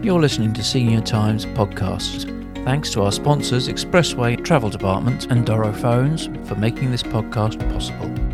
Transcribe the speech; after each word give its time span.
You're 0.00 0.20
listening 0.20 0.52
to 0.52 0.62
Senior 0.62 1.00
Times 1.00 1.44
Podcasts. 1.44 2.24
Thanks 2.64 2.90
to 2.92 3.02
our 3.02 3.10
sponsors, 3.10 3.68
Expressway 3.68 4.42
Travel 4.44 4.70
Department 4.70 5.26
and 5.28 5.44
Doro 5.44 5.72
Phones, 5.72 6.26
for 6.46 6.54
making 6.54 6.92
this 6.92 7.02
podcast 7.02 7.58
possible. 7.72 8.27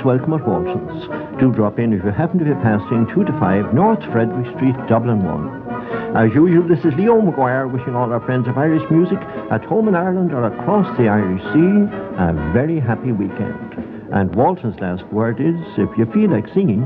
Always 0.00 0.20
welcome 0.20 0.34
at 0.34 0.46
Walton's. 0.46 1.40
Do 1.40 1.52
drop 1.52 1.78
in 1.78 1.92
if 1.92 2.04
you 2.04 2.10
happen 2.10 2.38
to 2.38 2.44
be 2.44 2.54
passing 2.62 3.06
2 3.14 3.24
to 3.24 3.32
5 3.38 3.74
North 3.74 4.02
Frederick 4.12 4.46
Street, 4.56 4.74
Dublin 4.88 5.24
1. 5.24 6.16
As 6.16 6.34
usual, 6.34 6.66
this 6.68 6.78
is 6.84 6.94
Leo 6.96 7.20
McGuire 7.20 7.70
wishing 7.70 7.94
all 7.94 8.12
our 8.12 8.20
friends 8.24 8.48
of 8.48 8.56
Irish 8.56 8.82
music 8.90 9.18
at 9.50 9.64
home 9.64 9.88
in 9.88 9.94
Ireland 9.94 10.32
or 10.32 10.44
across 10.46 10.86
the 10.98 11.08
Irish 11.08 11.42
Sea 11.52 11.88
a 12.18 12.52
very 12.52 12.80
happy 12.80 13.12
weekend. 13.12 14.12
And 14.12 14.34
Walton's 14.34 14.78
last 14.80 15.04
word 15.12 15.40
is, 15.40 15.56
if 15.76 15.90
you 15.98 16.06
feel 16.12 16.30
like 16.30 16.46
singing, 16.54 16.82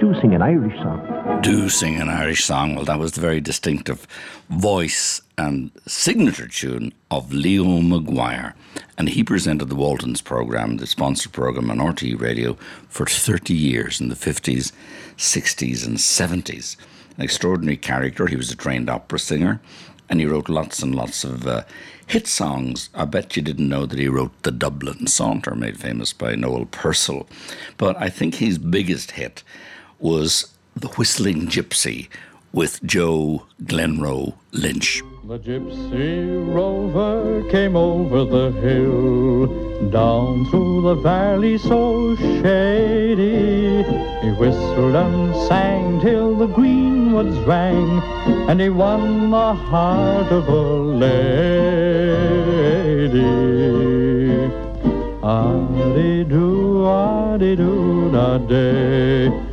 do 0.00 0.14
sing 0.20 0.34
an 0.34 0.42
Irish 0.42 0.76
song. 0.78 1.15
Do 1.46 1.68
sing 1.68 2.00
an 2.00 2.08
Irish 2.08 2.42
song. 2.42 2.74
Well, 2.74 2.86
that 2.86 2.98
was 2.98 3.12
the 3.12 3.20
very 3.20 3.40
distinctive 3.40 4.04
voice 4.50 5.22
and 5.38 5.70
signature 5.86 6.48
tune 6.48 6.92
of 7.08 7.32
Leo 7.32 7.62
McGuire. 7.62 8.54
And 8.98 9.08
he 9.08 9.22
presented 9.22 9.66
the 9.66 9.76
Waltons 9.76 10.20
program, 10.20 10.78
the 10.78 10.88
sponsored 10.88 11.30
program 11.30 11.70
on 11.70 11.78
RTE 11.78 12.20
Radio, 12.20 12.54
for 12.88 13.06
30 13.06 13.54
years 13.54 14.00
in 14.00 14.08
the 14.08 14.16
50s, 14.16 14.72
60s, 15.16 15.86
and 15.86 15.98
70s. 15.98 16.76
An 17.16 17.22
extraordinary 17.22 17.76
character. 17.76 18.26
He 18.26 18.34
was 18.34 18.50
a 18.50 18.56
trained 18.56 18.90
opera 18.90 19.20
singer 19.20 19.60
and 20.08 20.18
he 20.18 20.26
wrote 20.26 20.48
lots 20.48 20.82
and 20.82 20.96
lots 20.96 21.22
of 21.22 21.46
uh, 21.46 21.62
hit 22.08 22.26
songs. 22.26 22.90
I 22.92 23.04
bet 23.04 23.36
you 23.36 23.42
didn't 23.42 23.68
know 23.68 23.86
that 23.86 24.00
he 24.00 24.08
wrote 24.08 24.32
the 24.42 24.50
Dublin 24.50 25.06
Saunter, 25.06 25.54
made 25.54 25.78
famous 25.78 26.12
by 26.12 26.34
Noel 26.34 26.64
Purcell. 26.64 27.28
But 27.76 27.96
I 28.02 28.08
think 28.08 28.34
his 28.34 28.58
biggest 28.58 29.12
hit 29.12 29.44
was 30.00 30.52
The 30.78 30.88
Whistling 30.88 31.46
Gypsy 31.48 32.08
with 32.52 32.82
Joe 32.84 33.46
Glenroe 33.64 34.34
Lynch. 34.52 35.02
The 35.26 35.38
gypsy 35.38 36.54
rover 36.54 37.48
came 37.50 37.74
over 37.74 38.26
the 38.26 38.50
hill, 38.60 39.46
down 39.88 40.44
through 40.50 40.82
the 40.82 40.96
valley 40.96 41.56
so 41.56 42.14
shady. 42.16 43.84
He 44.20 44.30
whistled 44.32 44.96
and 44.96 45.34
sang 45.48 45.98
till 46.02 46.36
the 46.36 46.46
greenwoods 46.48 47.46
rang, 47.46 48.02
and 48.50 48.60
he 48.60 48.68
won 48.68 49.30
the 49.30 49.54
heart 49.54 50.30
of 50.30 50.46
a 50.46 50.62
lady. 51.02 51.16
Ah-dee-doo, 55.22 56.84
ah-dee-doo, 56.84 58.10
da-day. 58.12 59.45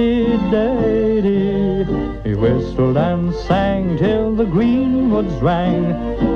Ah-dee-doo. 0.00 1.84
He 2.24 2.34
whistled 2.34 2.96
and 2.96 3.34
sang 3.34 3.98
till 3.98 4.34
the 4.34 4.46
greenwoods 4.46 5.42
rang, 5.42 5.84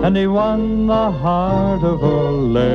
and 0.05 0.17
he 0.17 0.27
won 0.27 0.87
the 0.87 1.11
heart 1.11 1.83
of 1.83 2.03
a 2.03 2.31
lady. 2.59 2.75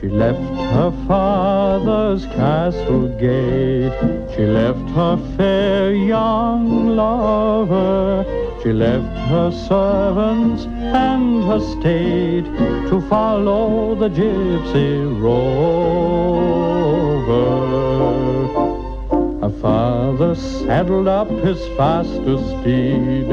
She 0.00 0.08
left 0.08 0.40
her 0.74 0.90
father's 1.06 2.26
castle 2.26 3.08
gate, 3.18 3.92
she 4.34 4.44
left 4.46 4.90
her 4.90 5.16
fair 5.36 5.94
young 5.94 6.96
lover, 6.96 8.24
she 8.62 8.72
left 8.72 9.16
her 9.28 9.50
servants 9.52 10.66
and 10.92 11.44
her 11.44 11.60
state 11.60 12.44
to 12.90 13.00
follow 13.08 13.94
the 13.94 14.08
gypsy 14.08 15.20
rover. 15.22 15.50
Her 19.40 19.50
father 19.60 20.34
saddled 20.34 21.08
up 21.08 21.28
his 21.28 21.58
fastest 21.76 22.44
steed. 22.60 23.26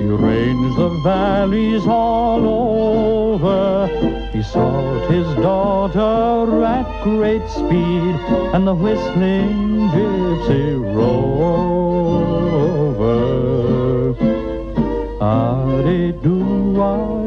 He 0.00 0.06
ranged 0.06 0.76
the 0.78 1.00
valleys 1.04 1.86
all 1.86 2.42
over. 2.48 3.88
He 4.32 4.42
sought 4.42 5.10
his 5.10 5.26
daughter 5.36 6.64
at 6.64 7.02
great 7.02 7.46
speed, 7.48 8.14
and 8.54 8.66
the 8.66 8.74
whistling 8.74 9.88
gypsy 9.90 10.78
rover. 10.94 11.40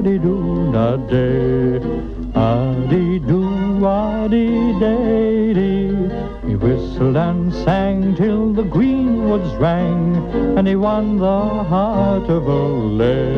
Ah-dee-doo, 0.03 0.67
ah-dee-doo, 0.73 0.73
da-day. 0.73 1.79
Ah-dee-doo, 2.35 3.85
ah-dee-day-dee. 3.85 4.89
He 6.45 6.55
whistled 6.57 7.15
and 7.15 7.53
sang 7.53 8.13
till 8.13 8.51
the 8.51 8.63
greenwoods 8.63 9.57
rang, 9.57 10.17
and 10.57 10.67
he 10.67 10.75
won 10.75 11.19
the 11.19 11.63
heart 11.71 12.29
of 12.29 12.45
a 12.47 12.65
lady. 12.99 13.31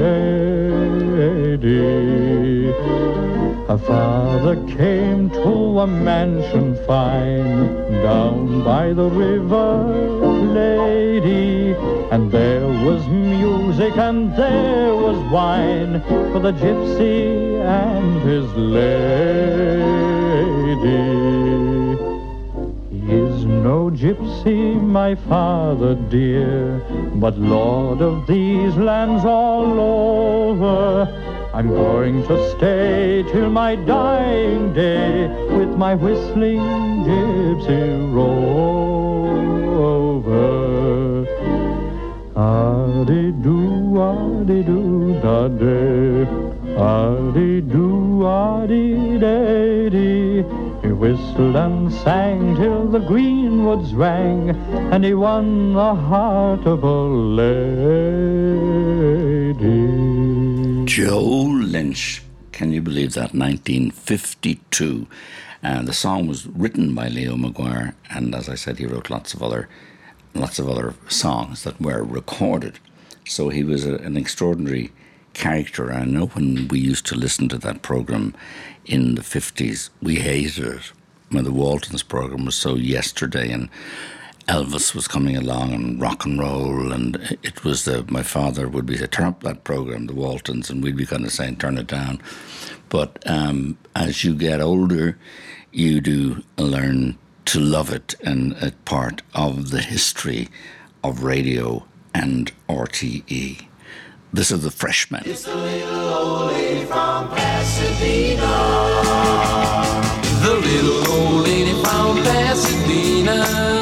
Her 3.68 3.78
father 3.78 4.56
came 4.66 5.30
to 5.30 5.82
a 5.82 5.86
mansion 5.86 6.76
fine 6.88 7.70
down 8.02 8.64
by 8.64 8.92
the 8.92 9.08
river, 9.08 10.34
lady, 10.56 11.76
and 12.12 12.32
there 12.32 12.68
was 12.88 13.06
music 13.08 13.98
and 13.98 14.36
there 14.38 14.96
was 14.96 15.18
wine 15.32 16.02
for 16.32 16.40
the 16.40 16.54
gypsy 16.54 17.60
and 17.62 18.22
his 18.22 18.48
lady 18.78 18.96
He 22.92 23.00
is 23.24 23.46
no 23.46 23.92
gypsy, 24.04 24.82
my 24.82 25.16
father 25.16 25.96
dear, 25.96 26.82
but 27.16 27.38
lord 27.38 28.02
of 28.02 28.26
these 28.28 28.76
lands 28.78 29.26
all 29.26 29.80
over. 29.80 31.45
I'm 31.56 31.70
going 31.70 32.22
to 32.28 32.36
stay 32.52 33.24
till 33.32 33.50
my 33.50 33.76
dying 33.78 34.74
day 34.74 35.30
with 35.56 35.70
my 35.78 35.96
whistling 35.96 36.60
gypsy 37.08 38.14
rover. 38.14 38.46
Ah-dee-doo, 42.36 43.98
ah-dee-doo, 43.98 45.14
da-day. 45.22 46.28
Ah-dee-doo, 46.76 48.26
ah-dee-day-dee. 48.26 49.24
He 50.82 50.92
whistled 50.92 51.56
and 51.56 51.90
sang 52.04 52.58
till 52.58 52.90
the 52.90 53.00
green 53.00 53.64
woods 53.66 53.94
rang, 53.94 54.50
and 54.92 55.06
he 55.06 55.14
won 55.14 55.74
the 55.74 55.96
heart 55.96 56.66
of 56.66 56.84
a 56.84 57.04
lady. 57.40 57.46
Joe 60.85 61.20
Lynch. 61.20 62.22
Can 62.52 62.72
you 62.72 62.82
believe 62.82 63.14
that? 63.14 63.34
1952. 63.34 65.08
And 65.64 65.79
uh, 65.79 65.82
the 65.84 65.93
song 65.93 66.28
was 66.28 66.46
written 66.46 66.93
by 66.93 67.08
Leo 67.08 67.35
McGuire, 67.35 67.96
and 68.11 68.35
as 68.35 68.47
I 68.47 68.53
said, 68.53 68.78
he 68.78 68.85
wrote 68.85 69.09
lots 69.09 69.34
of 69.34 69.41
other, 69.41 69.67
lots 70.35 70.59
of 70.59 70.70
other 70.70 70.93
songs 71.08 71.64
that 71.64 71.82
were 71.82 72.03
recorded. 72.03 72.79
So 73.26 73.49
he 73.49 73.64
was 73.64 73.84
a, 73.84 73.96
an 73.96 74.16
extraordinary 74.16 74.91
character. 75.34 75.91
I 75.91 76.05
know 76.05 76.28
when 76.28 76.67
we 76.67 76.79
used 76.79 77.08
to 77.08 77.16
listen 77.16 77.49
to 77.49 77.58
that 77.58 77.81
program 77.81 78.35
in 78.85 79.16
the 79.16 79.23
50s, 79.23 79.90
we 80.03 80.17
hated 80.17 80.67
it. 80.67 80.91
When 81.31 81.46
the 81.46 81.52
Waltons 81.52 82.03
program 82.03 82.46
was 82.46 82.55
so 82.55 82.76
yesterday 82.76 83.52
and 83.52 83.70
Elvis 84.47 84.94
was 84.94 85.08
coming 85.08 85.36
along 85.36 85.74
and 85.74 86.00
rock 86.00 86.24
and 86.26 86.40
roll, 86.40 86.92
and 86.92 87.16
it 87.42 87.64
was 87.64 87.86
the 87.86 88.06
my 88.09 88.22
father 88.22 88.68
would 88.68 88.86
be 88.86 88.96
saying, 88.96 89.09
"Turn 89.09 89.26
up 89.28 89.42
that 89.42 89.64
program, 89.64 90.06
the 90.06 90.14
Waltons," 90.14 90.70
and 90.70 90.84
we'd 90.84 90.96
be 90.96 91.06
kind 91.06 91.26
of 91.26 91.32
saying, 91.32 91.58
"Turn 91.58 91.78
it 91.78 91.88
down." 91.88 92.22
But 92.90 93.24
um, 93.26 93.78
as 93.96 94.24
you 94.24 94.36
get 94.36 94.62
older, 94.62 95.18
you 95.72 96.00
do 96.00 96.44
learn 96.58 97.18
to 97.46 97.59
love 97.59 97.92
it, 97.92 98.14
and 98.24 98.53
a 98.62 98.72
part 98.86 99.24
of 99.34 99.72
the 99.72 99.82
history 99.82 100.50
of 101.03 101.24
radio 101.24 101.86
and 102.14 102.52
RTE. 102.70 103.68
This 104.32 104.52
is 104.52 104.64
the 104.64 104.72
Freshmen. 104.72 105.24
It's 105.26 105.44
the 105.44 105.56
little 105.56 106.14
old 106.14 106.88
from 106.88 107.30
Pasadena. 107.30 108.53
The 110.44 110.56
little 110.56 111.14
old 111.14 111.48
lady 111.48 111.74
from 111.84 112.18
Pasadena. 112.24 113.75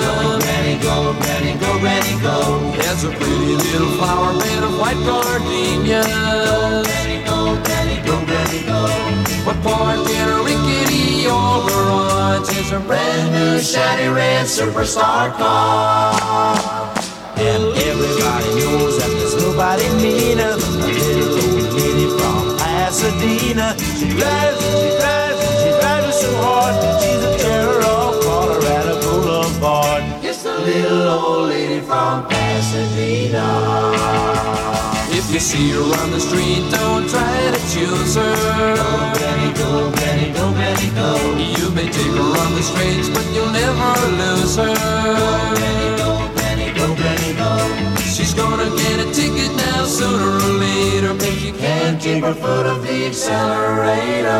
Go, 0.93 1.11
Granny, 1.13 1.57
go, 1.57 1.79
Granny, 1.79 2.21
go. 2.21 2.71
There's 2.77 3.03
a 3.03 3.09
pretty 3.09 3.55
little 3.55 3.89
flower 3.97 4.31
bed 4.37 4.63
of 4.63 4.77
white 4.77 5.01
gardenia. 5.09 6.03
Go, 6.03 6.83
Granny, 6.83 7.25
go, 7.25 7.57
Granny, 7.65 7.97
go, 8.05 8.15
Granny, 8.29 8.61
go. 8.61 8.85
What 9.43 9.57
parked 9.63 10.07
in 10.11 10.29
a 10.29 10.43
rickety 10.45 11.25
old 11.25 11.67
garage 11.67 12.47
is 12.59 12.71
a 12.71 12.79
brand 12.79 13.33
new 13.33 13.59
shiny 13.59 14.07
red 14.13 14.45
superstar 14.45 15.33
car. 15.33 16.13
And 17.37 17.63
everybody 17.89 18.49
knows 18.61 18.99
that 18.99 19.09
there's 19.17 19.35
nobody 19.41 19.89
meaner 19.97 20.53
than 20.61 20.73
the 20.77 20.87
little 20.93 21.57
old 21.57 21.73
lady 21.73 22.07
from 22.19 22.55
Pasadena. 22.59 23.75
She 23.97 24.13
drives, 24.13 24.61
she 24.61 24.89
drives, 25.01 25.41
she 25.57 25.69
drives 25.81 26.19
so 26.21 26.35
hard. 26.37 26.92
It's 30.33 30.41
the 30.41 30.57
little 30.57 31.09
old 31.09 31.49
lady 31.49 31.79
from 31.79 32.25
Pasadena. 32.27 33.45
If 35.13 35.31
you 35.31 35.39
see 35.39 35.69
her 35.69 35.85
on 36.01 36.09
the 36.09 36.19
street, 36.19 36.71
don't 36.71 37.07
try 37.07 37.51
to 37.53 37.59
choose 37.69 38.15
her. 38.15 38.33
Go, 38.73 39.13
Granny, 39.13 39.53
go, 39.53 39.91
Granny, 39.91 40.33
go, 40.33 40.51
Granny, 40.53 40.89
go. 40.97 41.37
You 41.37 41.69
may 41.75 41.85
take 41.85 42.15
her 42.17 42.33
on 42.41 42.51
the 42.57 42.63
streets, 42.63 43.09
but 43.09 43.23
you'll 43.29 43.51
never 43.51 43.93
lose 44.17 44.55
her. 44.55 44.73
Go, 44.73 45.29
Granny, 45.53 45.97
go, 46.01 46.25
Granny, 46.33 46.73
go, 46.73 46.95
Granny, 46.95 47.33
go. 47.37 47.53
She's 48.01 48.33
gonna 48.33 48.75
get 48.75 49.05
a 49.05 49.13
ticket 49.13 49.55
now 49.55 49.85
sooner 49.85 50.33
or 50.33 50.53
later, 50.57 51.13
but 51.13 51.39
you 51.43 51.53
can't 51.53 52.01
keep 52.01 52.23
her 52.23 52.33
foot 52.33 52.65
off 52.65 52.81
the 52.81 53.05
accelerator. 53.05 54.33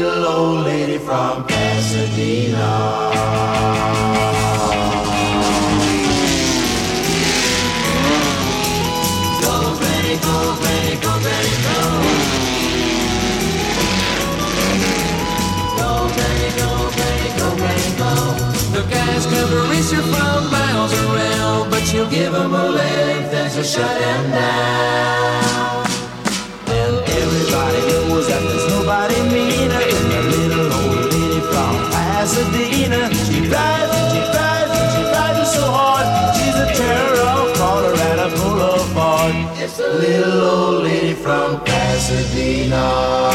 Little 0.00 0.26
old 0.26 0.64
lady 0.64 0.96
from 0.96 1.44
Pasadena. 1.46 3.10
The 18.72 18.82
guys 18.88 19.26
come 19.26 19.50
to 19.50 19.68
race 19.68 19.92
her 19.92 20.00
from 20.00 20.50
miles 20.50 20.92
around, 21.04 21.70
but 21.70 21.82
she'll 21.84 22.08
give 22.08 22.32
a 22.32 22.48
lift, 22.48 23.54
she'll 23.54 23.62
shut 23.62 24.00
down. 24.00 25.86
And 26.66 26.94
everybody 27.20 27.80
knows 28.08 28.26
that 28.28 28.40
there's 28.40 28.66
nobody 28.70 29.20
meaner 29.30 29.41
It's 39.64 39.76
the 39.76 39.86
little 39.86 40.40
old 40.40 40.82
lady 40.82 41.14
from 41.14 41.60
Pasadena. 41.60 43.30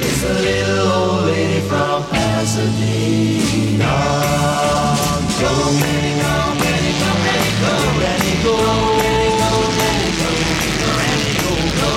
It's 0.00 0.22
the 0.22 0.34
little 0.34 0.88
old 0.88 1.26
lady 1.26 1.60
from 1.60 2.02
Pasadena. 2.06 3.94
Go, 5.38 5.50
Granny, 5.78 6.18
go, 6.18 6.34
Granny, 6.58 6.92
go, 6.98 7.10
Granny, 7.94 8.34
go, 8.42 8.54
Granny, 10.98 11.34
go. 11.38 11.94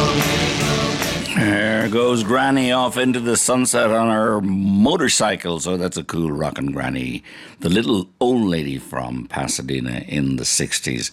There 1.39 1.89
goes 1.89 2.23
Granny 2.23 2.71
off 2.71 2.97
into 2.97 3.19
the 3.19 3.35
sunset 3.35 3.89
on 3.89 4.11
her 4.11 4.41
motorcycle. 4.41 5.59
So 5.59 5.75
that's 5.75 5.97
a 5.97 6.03
cool 6.03 6.31
rockin' 6.31 6.71
Granny. 6.71 7.23
The 7.61 7.69
little 7.69 8.09
old 8.19 8.47
lady 8.47 8.77
from 8.77 9.25
Pasadena 9.25 10.03
in 10.07 10.35
the 10.35 10.43
60s. 10.43 11.09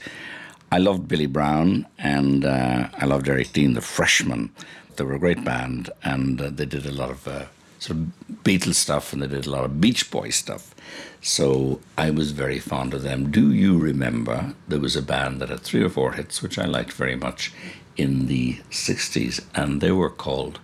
I 0.75 0.79
loved 0.79 1.06
Billy 1.06 1.26
Brown 1.26 1.87
and 1.99 2.44
uh, 2.44 2.88
I 2.99 3.05
loved 3.05 3.26
Derek 3.26 3.53
Dean, 3.53 3.75
the 3.75 3.81
freshman. 3.81 4.50
They 4.97 5.05
were 5.05 5.15
a 5.15 5.21
great 5.21 5.44
band 5.44 5.88
and 6.03 6.41
uh, 6.41 6.50
they 6.50 6.67
did 6.67 6.85
a 6.85 6.91
lot 6.91 7.11
of 7.11 7.29
uh, 7.29 7.44
sort 7.79 7.99
of 7.99 8.06
Beatles 8.43 8.75
stuff 8.75 9.12
and 9.12 9.23
they 9.23 9.29
did 9.29 9.47
a 9.47 9.50
lot 9.53 9.65
of 9.65 9.81
Beach 9.81 10.11
Boy 10.11 10.31
stuff. 10.31 10.75
So 11.21 11.79
I 11.97 12.11
was 12.11 12.32
very 12.32 12.59
fond 12.59 12.93
of 12.93 13.03
them. 13.03 13.31
Do 13.31 13.53
you 13.53 13.79
remember 13.79 14.56
there 14.67 14.81
was 14.81 14.97
a 14.97 15.03
band 15.03 15.41
that 15.41 15.49
had 15.49 15.61
three 15.61 15.85
or 15.85 15.91
four 15.91 16.15
hits, 16.15 16.43
which 16.43 16.59
I 16.59 16.65
liked 16.65 16.94
very 16.94 17.15
much 17.15 17.53
in 17.97 18.27
the 18.27 18.55
60s, 18.70 19.44
and 19.55 19.81
they 19.81 19.93
were 19.93 20.11
called 20.11 20.59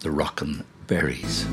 the 0.00 0.10
Rockin' 0.10 0.64
Berries. 0.86 1.46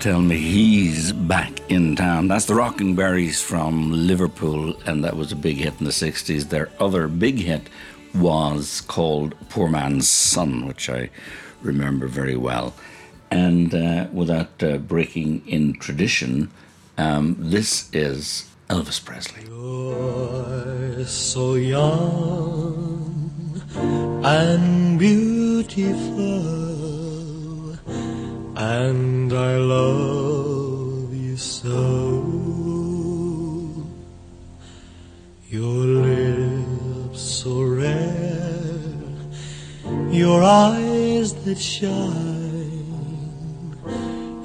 Tell 0.00 0.22
me 0.22 0.38
he's 0.38 1.12
back 1.12 1.60
in 1.70 1.94
town. 1.94 2.26
That's 2.26 2.46
the 2.46 2.54
Rocking 2.54 2.94
Berries 2.96 3.42
from 3.42 3.92
Liverpool, 3.92 4.74
and 4.86 5.04
that 5.04 5.14
was 5.14 5.30
a 5.30 5.36
big 5.36 5.58
hit 5.58 5.74
in 5.78 5.84
the 5.84 5.90
60s. 5.90 6.48
Their 6.48 6.70
other 6.80 7.06
big 7.06 7.36
hit 7.36 7.68
was 8.14 8.80
called 8.80 9.34
Poor 9.50 9.68
Man's 9.68 10.08
Son, 10.08 10.66
which 10.66 10.88
I 10.88 11.10
remember 11.60 12.06
very 12.06 12.34
well. 12.34 12.72
And 13.30 13.74
uh, 13.74 14.06
without 14.10 14.62
uh, 14.62 14.78
breaking 14.78 15.46
in 15.46 15.74
tradition, 15.74 16.50
um, 16.96 17.36
this 17.38 17.90
is 17.92 18.48
Elvis 18.70 19.04
Presley. 19.04 19.42
You're 19.50 21.04
so 21.04 21.56
young 21.56 23.20
and 24.24 24.98
beautiful, 24.98 26.59
and 28.60 29.32
I 29.32 29.56
love 29.56 31.14
you 31.14 31.36
so. 31.38 31.78
Your 35.48 35.78
lips 36.06 37.20
so 37.20 37.62
red, 37.62 39.02
your 40.10 40.42
eyes 40.42 41.32
that 41.44 41.58
shine, 41.58 42.84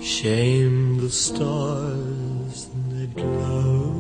shame 0.02 0.98
the 1.02 1.10
stars 1.10 2.70
that 2.92 3.14
glow. 3.16 3.92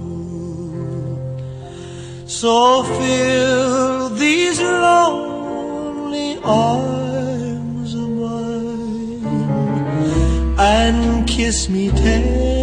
So 2.25 2.83
fill 2.83 4.09
these 4.09 4.61
lonely 4.61 6.39
arms 6.41 7.14
and 10.85 11.27
kiss 11.27 11.67
me 11.67 11.89
tenderly. 11.89 12.54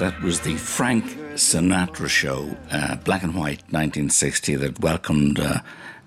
That 0.00 0.22
was 0.22 0.40
the 0.40 0.56
Frank 0.56 1.04
Sinatra 1.34 2.08
show, 2.08 2.56
uh, 2.70 2.96
black 2.96 3.22
and 3.22 3.34
white, 3.34 3.60
1960, 3.68 4.54
that 4.54 4.80
welcomed 4.80 5.38
uh, 5.38 5.60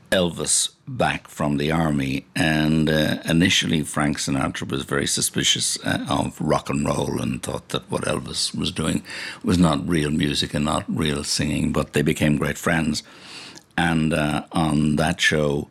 Elvis 0.10 0.70
back 0.88 1.28
from 1.28 1.58
the 1.58 1.72
army. 1.72 2.26
And 2.36 2.90
uh, 2.90 3.18
initially, 3.26 3.84
Frank 3.84 4.18
Sinatra 4.18 4.68
was 4.68 4.84
very 4.84 5.06
suspicious 5.06 5.78
uh, 5.86 6.08
of 6.10 6.42
rock 6.42 6.72
and 6.72 6.84
roll 6.84 7.22
and 7.22 7.44
thought 7.44 7.70
that 7.70 7.90
what 7.92 8.06
Elvis 8.06 8.58
was 8.58 8.72
doing 8.72 9.04
was 9.44 9.60
not 9.60 9.88
real 9.88 10.10
music 10.10 10.56
and 10.56 10.66
not 10.66 10.86
real 10.88 11.24
singing, 11.24 11.72
but 11.72 11.94
they 11.94 12.02
became 12.02 12.38
great 12.38 12.58
friends. 12.58 13.04
And 13.78 14.12
uh, 14.12 14.46
on 14.54 14.96
that 14.96 15.22
show, 15.22 15.70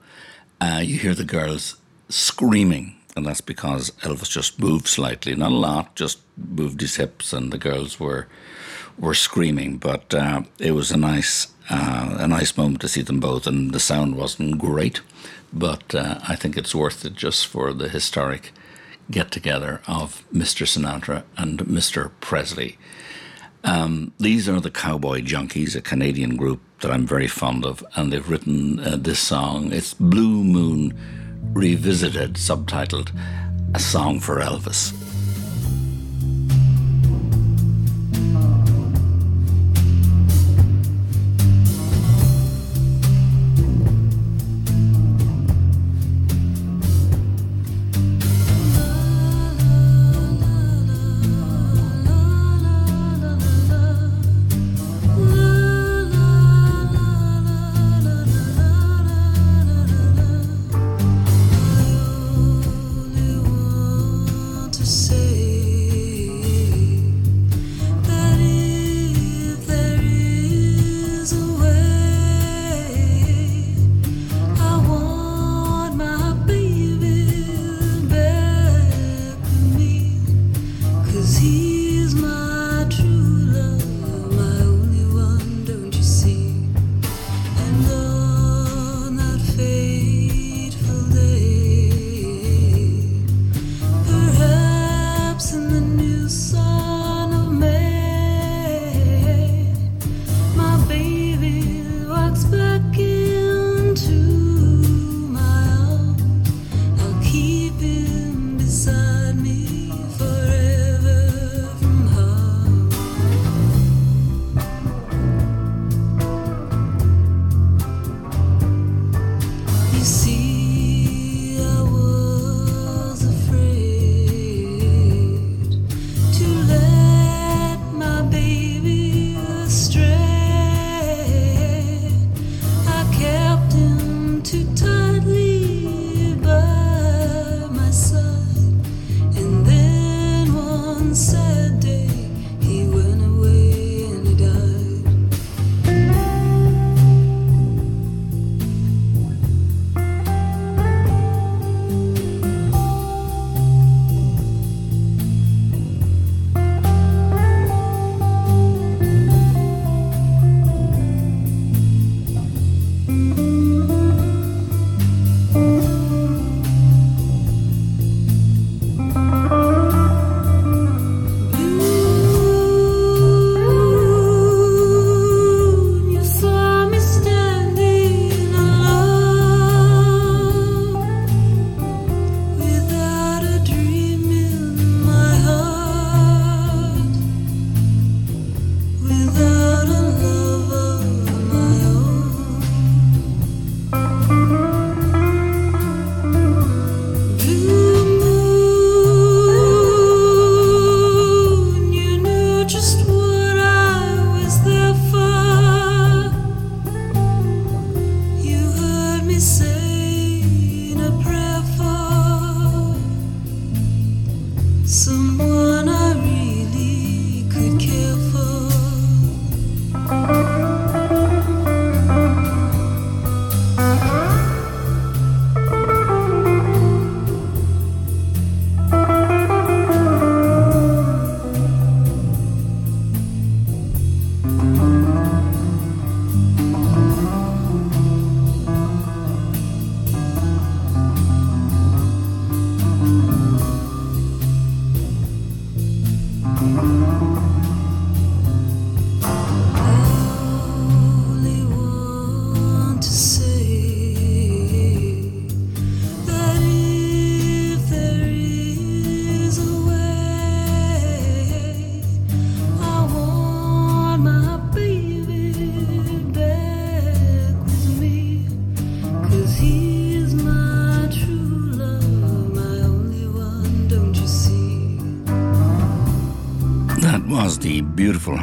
uh, 0.60 0.80
you 0.84 0.96
hear 0.96 1.14
the 1.14 1.24
girls 1.24 1.74
screaming, 2.08 2.94
and 3.16 3.26
that's 3.26 3.40
because 3.40 3.90
Elvis 4.02 4.30
just 4.30 4.58
moved 4.58 4.88
slightly, 4.88 5.34
not 5.34 5.52
a 5.52 5.56
lot, 5.56 5.94
just 5.94 6.18
moved 6.36 6.80
his 6.80 6.96
hips, 6.96 7.32
and 7.32 7.52
the 7.52 7.58
girls 7.58 8.00
were 8.00 8.26
were 8.98 9.14
screaming. 9.14 9.78
But 9.78 10.14
uh, 10.14 10.42
it 10.58 10.72
was 10.72 10.90
a 10.90 10.96
nice 10.96 11.48
uh, 11.70 12.16
a 12.20 12.28
nice 12.28 12.56
moment 12.56 12.80
to 12.82 12.88
see 12.88 13.02
them 13.02 13.20
both, 13.20 13.46
and 13.46 13.72
the 13.72 13.80
sound 13.80 14.16
wasn't 14.16 14.58
great, 14.58 15.00
but 15.52 15.94
uh, 15.94 16.18
I 16.28 16.36
think 16.36 16.56
it's 16.56 16.74
worth 16.74 17.04
it 17.04 17.14
just 17.14 17.46
for 17.46 17.72
the 17.72 17.88
historic 17.88 18.52
get 19.10 19.30
together 19.30 19.82
of 19.86 20.24
Mr. 20.32 20.66
Sinatra 20.66 21.24
and 21.36 21.58
Mr. 21.60 22.12
Presley. 22.20 22.78
Um, 23.64 24.12
these 24.18 24.48
are 24.48 24.60
the 24.60 24.70
Cowboy 24.70 25.20
Junkies, 25.20 25.76
a 25.76 25.80
Canadian 25.80 26.36
group 26.36 26.60
that 26.80 26.90
I'm 26.90 27.06
very 27.06 27.28
fond 27.28 27.64
of, 27.64 27.84
and 27.94 28.12
they've 28.12 28.28
written 28.28 28.80
uh, 28.80 28.96
this 28.96 29.20
song. 29.20 29.72
It's 29.72 29.94
Blue 29.94 30.42
Moon 30.42 30.98
Revisited, 31.42 32.34
subtitled 32.34 33.10
A 33.74 33.78
Song 33.78 34.20
for 34.20 34.40
Elvis. 34.40 35.01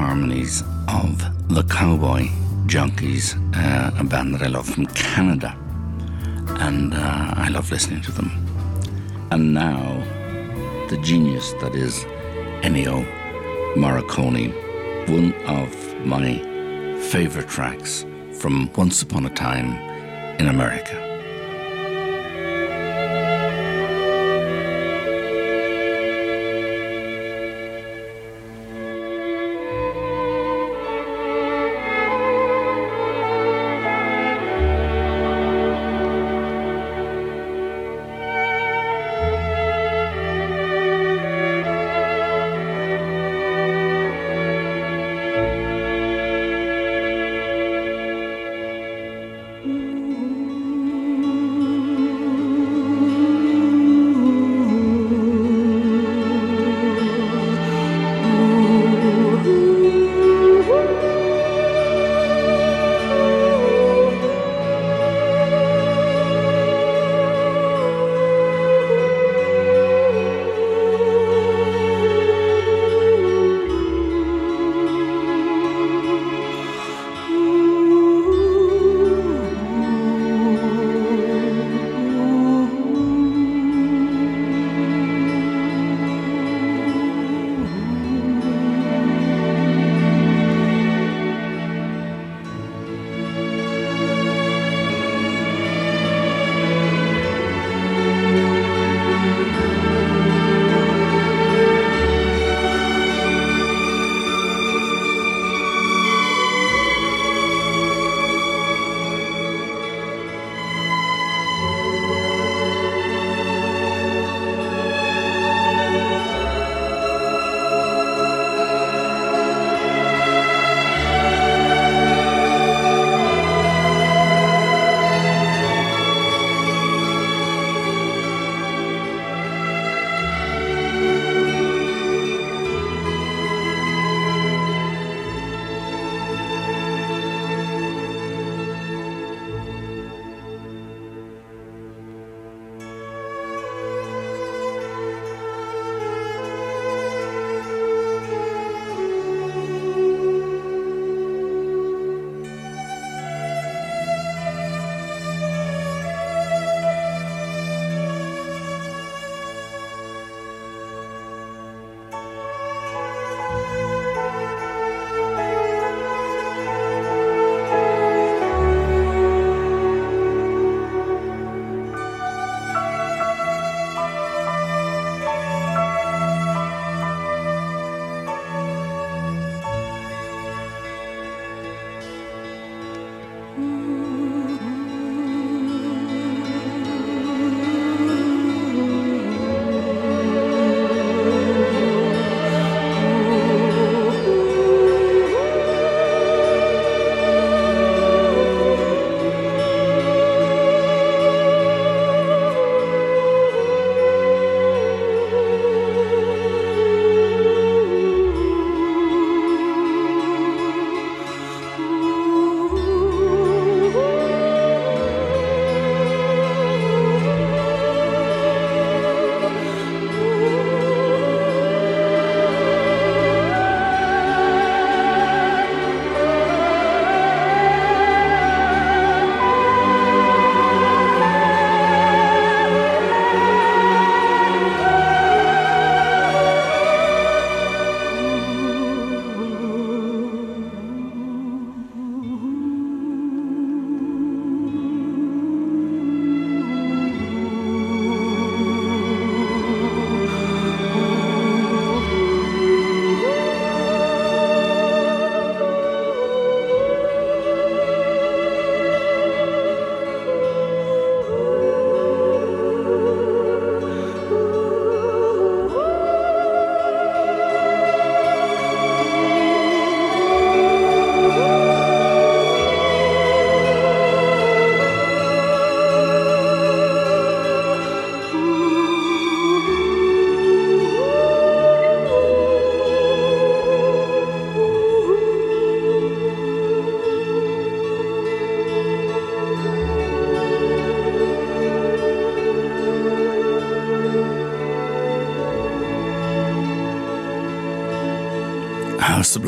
harmonies 0.09 0.63
of 0.87 1.19
the 1.49 1.61
Cowboy 1.69 2.21
Junkies, 2.65 3.35
uh, 3.55 3.91
a 3.99 4.03
band 4.03 4.33
that 4.33 4.41
I 4.41 4.47
love 4.47 4.67
from 4.67 4.87
Canada. 4.87 5.55
And 6.65 6.95
uh, 6.95 7.33
I 7.45 7.49
love 7.49 7.69
listening 7.69 8.01
to 8.01 8.11
them. 8.11 8.31
And 9.29 9.53
now, 9.53 9.79
the 10.89 10.97
genius 11.03 11.53
that 11.61 11.75
is 11.75 12.05
Ennio 12.65 13.05
Morricone, 13.75 14.49
one 15.09 15.31
of 15.45 15.69
my 16.07 16.39
favorite 17.11 17.47
tracks 17.47 18.03
from 18.39 18.73
Once 18.73 19.03
Upon 19.03 19.27
a 19.27 19.29
Time 19.29 19.73
in 20.39 20.47
America. 20.47 21.08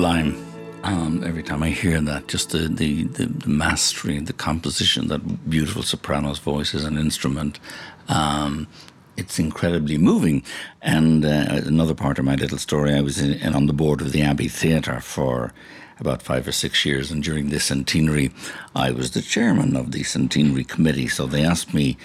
Sublime. 0.01 0.35
Um, 0.83 1.23
every 1.23 1.43
time 1.43 1.61
I 1.61 1.69
hear 1.69 2.01
that, 2.01 2.27
just 2.27 2.49
the, 2.49 2.67
the, 2.67 3.03
the, 3.03 3.27
the 3.27 3.47
mastery, 3.47 4.17
the 4.17 4.33
composition, 4.33 5.09
that 5.09 5.47
beautiful 5.47 5.83
soprano's 5.83 6.39
voice 6.39 6.73
as 6.73 6.85
an 6.85 6.97
instrument, 6.97 7.59
um, 8.07 8.67
it's 9.15 9.37
incredibly 9.37 9.99
moving. 9.99 10.41
And 10.81 11.23
uh, 11.23 11.61
another 11.67 11.93
part 11.93 12.17
of 12.17 12.25
my 12.25 12.33
little 12.33 12.57
story, 12.57 12.95
I 12.95 13.01
was 13.01 13.19
in, 13.19 13.33
in 13.33 13.53
on 13.53 13.67
the 13.67 13.73
board 13.73 14.01
of 14.01 14.11
the 14.11 14.23
Abbey 14.23 14.47
Theatre 14.47 15.01
for 15.01 15.53
about 15.99 16.23
five 16.23 16.47
or 16.47 16.51
six 16.51 16.83
years, 16.83 17.11
and 17.11 17.21
during 17.21 17.49
the 17.49 17.59
centenary, 17.59 18.31
I 18.75 18.89
was 18.89 19.11
the 19.11 19.21
chairman 19.21 19.75
of 19.75 19.91
the 19.91 20.01
centenary 20.01 20.63
committee. 20.63 21.09
So 21.09 21.27
they 21.27 21.45
asked 21.45 21.75
me 21.75 21.95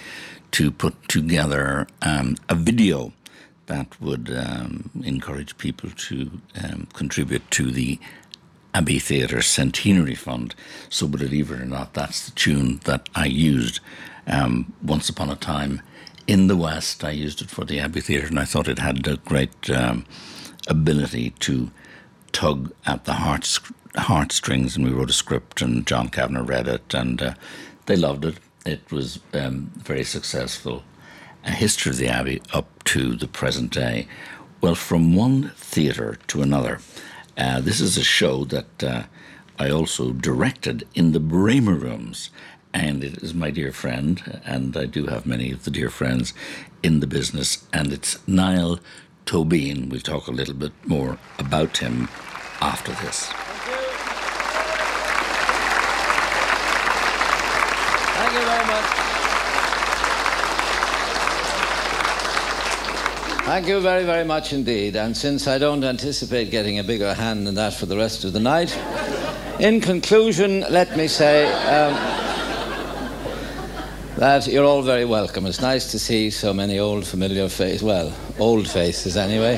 to 0.51 0.69
put 0.69 0.93
together 1.09 1.87
um, 2.03 2.37
a 2.47 2.53
video 2.53 3.11
that 3.67 3.99
would 4.01 4.29
um, 4.35 4.89
encourage 5.03 5.57
people 5.57 5.89
to 5.91 6.31
um, 6.63 6.87
contribute 6.93 7.49
to 7.51 7.71
the 7.71 7.99
Abbey 8.73 8.99
Theatre 8.99 9.41
Centenary 9.41 10.15
Fund. 10.15 10.55
So, 10.89 11.07
believe 11.07 11.51
it 11.51 11.61
or 11.61 11.65
not, 11.65 11.93
that's 11.93 12.25
the 12.25 12.31
tune 12.31 12.79
that 12.85 13.09
I 13.15 13.25
used 13.25 13.79
um, 14.25 14.73
once 14.83 15.09
upon 15.09 15.29
a 15.29 15.35
time 15.35 15.81
in 16.27 16.47
the 16.47 16.57
West. 16.57 17.03
I 17.03 17.11
used 17.11 17.41
it 17.41 17.49
for 17.49 17.65
the 17.65 17.79
Abbey 17.79 18.01
Theatre, 18.01 18.27
and 18.27 18.39
I 18.39 18.45
thought 18.45 18.67
it 18.67 18.79
had 18.79 19.07
a 19.07 19.17
great 19.17 19.69
um, 19.69 20.05
ability 20.67 21.31
to 21.41 21.71
tug 22.31 22.71
at 22.85 23.05
the 23.05 23.13
heart 23.13 23.59
heartstrings. 23.95 24.75
And 24.75 24.85
we 24.85 24.91
wrote 24.91 25.09
a 25.09 25.13
script, 25.13 25.61
and 25.61 25.87
John 25.87 26.09
Kavanagh 26.09 26.43
read 26.43 26.67
it, 26.67 26.93
and 26.93 27.21
uh, 27.21 27.33
they 27.85 27.95
loved 27.95 28.25
it. 28.25 28.37
It 28.65 28.91
was 28.91 29.19
um, 29.33 29.71
very 29.77 30.03
successful. 30.03 30.83
A 31.47 31.51
history 31.51 31.91
of 31.91 31.97
the 31.97 32.09
Abbey 32.09 32.41
up 32.53 32.83
to 32.83 33.15
the 33.15 33.27
present 33.27 33.71
day. 33.71 34.07
Well, 34.59 34.75
from 34.75 35.15
one 35.15 35.51
theatre 35.55 36.19
to 36.27 36.41
another. 36.41 36.81
Uh, 37.37 37.61
this 37.61 37.79
is 37.79 37.97
a 37.97 38.03
show 38.03 38.43
that 38.45 38.83
uh, 38.83 39.03
I 39.57 39.69
also 39.69 40.11
directed 40.11 40.85
in 40.93 41.13
the 41.13 41.21
Braemor 41.21 41.79
Rooms, 41.81 42.31
and 42.73 43.01
it 43.01 43.23
is 43.23 43.33
my 43.33 43.49
dear 43.49 43.71
friend, 43.71 44.41
and 44.45 44.75
I 44.75 44.85
do 44.85 45.05
have 45.05 45.25
many 45.25 45.51
of 45.51 45.63
the 45.63 45.71
dear 45.71 45.89
friends 45.89 46.33
in 46.83 46.99
the 46.99 47.07
business, 47.07 47.65
and 47.71 47.93
it's 47.93 48.27
Niall 48.27 48.79
Tobin. 49.25 49.87
We'll 49.87 50.01
talk 50.01 50.27
a 50.27 50.31
little 50.31 50.53
bit 50.53 50.73
more 50.85 51.17
about 51.39 51.77
him 51.77 52.09
after 52.59 52.91
this. 52.91 53.27
Thank 58.17 58.33
you 58.33 58.41
very 58.41 58.65
much. 58.67 59.16
Thank 63.47 63.67
you 63.67 63.79
very, 63.79 64.03
very 64.03 64.25
much 64.25 64.51
indeed. 64.51 64.97
And 64.97 65.15
since 65.15 65.47
I 65.47 65.57
don't 65.57 65.81
anticipate 65.81 66.51
getting 66.51 66.79
a 66.79 66.83
bigger 66.83 67.13
hand 67.13 67.47
than 67.47 67.55
that 67.55 67.73
for 67.73 67.85
the 67.85 67.95
rest 67.95 68.25
of 68.25 68.33
the 68.33 68.41
night, 68.41 68.77
in 69.61 69.79
conclusion, 69.79 70.65
let 70.69 70.97
me 70.97 71.07
say 71.07 71.45
um, 71.45 71.93
that 74.17 74.47
you're 74.47 74.65
all 74.65 74.81
very 74.81 75.05
welcome. 75.05 75.45
It's 75.45 75.61
nice 75.61 75.89
to 75.91 75.97
see 75.97 76.29
so 76.29 76.53
many 76.53 76.77
old, 76.77 77.07
familiar 77.07 77.47
faces. 77.47 77.81
Well, 77.81 78.13
old 78.37 78.69
faces 78.69 79.15
anyway. 79.15 79.57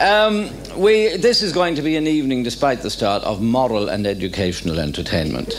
Um, 0.00 0.48
we, 0.76 1.16
this 1.16 1.42
is 1.42 1.52
going 1.52 1.74
to 1.76 1.82
be 1.82 1.96
an 1.96 2.06
evening, 2.06 2.42
despite 2.42 2.82
the 2.82 2.90
start, 2.90 3.22
of 3.22 3.40
moral 3.40 3.88
and 3.88 4.06
educational 4.06 4.78
entertainment. 4.80 5.54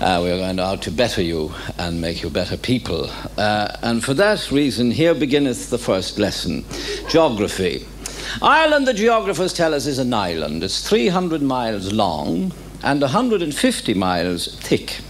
Uh, 0.00 0.20
we 0.22 0.30
are 0.30 0.38
going 0.38 0.58
out 0.58 0.82
to 0.82 0.90
better 0.90 1.22
you 1.22 1.52
and 1.78 2.00
make 2.00 2.22
you 2.22 2.30
better 2.30 2.56
people. 2.56 3.08
Uh, 3.36 3.76
and 3.82 4.02
for 4.04 4.14
that 4.14 4.50
reason, 4.50 4.90
here 4.90 5.14
beginneth 5.14 5.70
the 5.70 5.78
first 5.78 6.18
lesson 6.18 6.64
geography. 7.08 7.86
Ireland, 8.40 8.86
the 8.86 8.94
geographers 8.94 9.52
tell 9.52 9.74
us, 9.74 9.86
is 9.86 9.98
an 9.98 10.14
island. 10.14 10.62
It's 10.64 10.88
300 10.88 11.42
miles 11.42 11.92
long 11.92 12.52
and 12.82 13.00
150 13.00 13.94
miles 13.94 14.54
thick. 14.56 15.00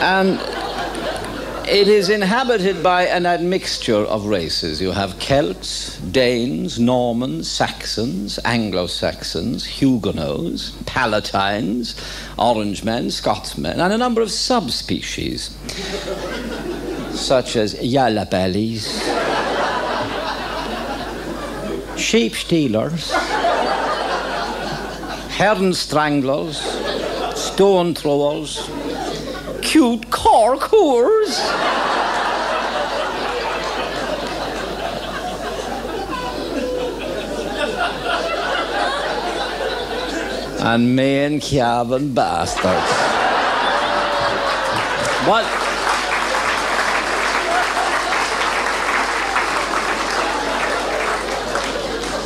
and 0.00 0.40
it 1.70 1.86
is 1.86 2.08
inhabited 2.08 2.82
by 2.82 3.06
an 3.06 3.24
admixture 3.26 4.04
of 4.04 4.26
races. 4.26 4.82
You 4.82 4.90
have 4.90 5.20
Celts, 5.20 5.98
Danes, 5.98 6.80
Normans, 6.80 7.48
Saxons, 7.48 8.40
Anglo 8.44 8.88
Saxons, 8.88 9.64
Huguenots, 9.64 10.72
Palatines, 10.84 11.94
Orangemen, 12.36 13.12
Scotsmen, 13.12 13.78
and 13.78 13.92
a 13.92 13.96
number 13.96 14.20
of 14.20 14.32
subspecies, 14.32 15.56
such 17.12 17.54
as 17.54 17.76
Yallabellies, 17.76 18.86
sheep 21.96 22.34
stealers, 22.34 23.12
hern 25.38 25.72
stranglers, 25.72 26.58
stone 27.36 27.94
throwers, 27.94 28.68
cute 29.70 30.10
cork 30.10 30.58
whores. 30.62 31.38
and 40.62 40.96
main 40.96 41.40
Cavan 41.40 42.12
bastards. 42.12 42.90
What? 45.28 45.59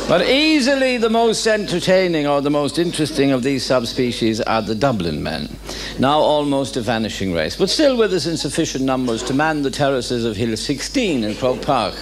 But 0.07 0.27
easily 0.29 0.97
the 0.97 1.09
most 1.09 1.47
entertaining 1.47 2.27
or 2.27 2.39
the 2.39 2.51
most 2.51 2.77
interesting 2.77 3.31
of 3.31 3.41
these 3.41 3.65
subspecies 3.65 4.39
are 4.39 4.61
the 4.61 4.75
Dublin 4.75 5.23
men, 5.23 5.49
now 5.97 6.19
almost 6.19 6.77
a 6.77 6.81
vanishing 6.81 7.33
race, 7.33 7.55
but 7.55 7.71
still 7.71 7.97
with 7.97 8.13
us 8.13 8.27
in 8.27 8.37
sufficient 8.37 8.83
numbers 8.83 9.23
to 9.23 9.33
man 9.33 9.63
the 9.63 9.71
terraces 9.71 10.23
of 10.23 10.35
Hill 10.35 10.55
16 10.55 11.23
in 11.23 11.33
Croke 11.33 11.63
Park, 11.63 11.95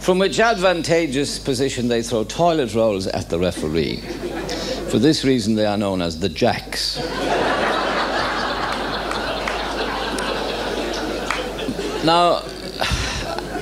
from 0.00 0.18
which 0.18 0.40
advantageous 0.40 1.38
position 1.38 1.86
they 1.86 2.02
throw 2.02 2.24
toilet 2.24 2.74
rolls 2.74 3.06
at 3.06 3.30
the 3.30 3.38
referee. 3.38 3.98
For 4.90 4.98
this 4.98 5.24
reason, 5.24 5.54
they 5.54 5.66
are 5.66 5.78
known 5.78 6.02
as 6.02 6.18
the 6.18 6.28
Jacks. 6.28 6.98
now, 12.04 12.42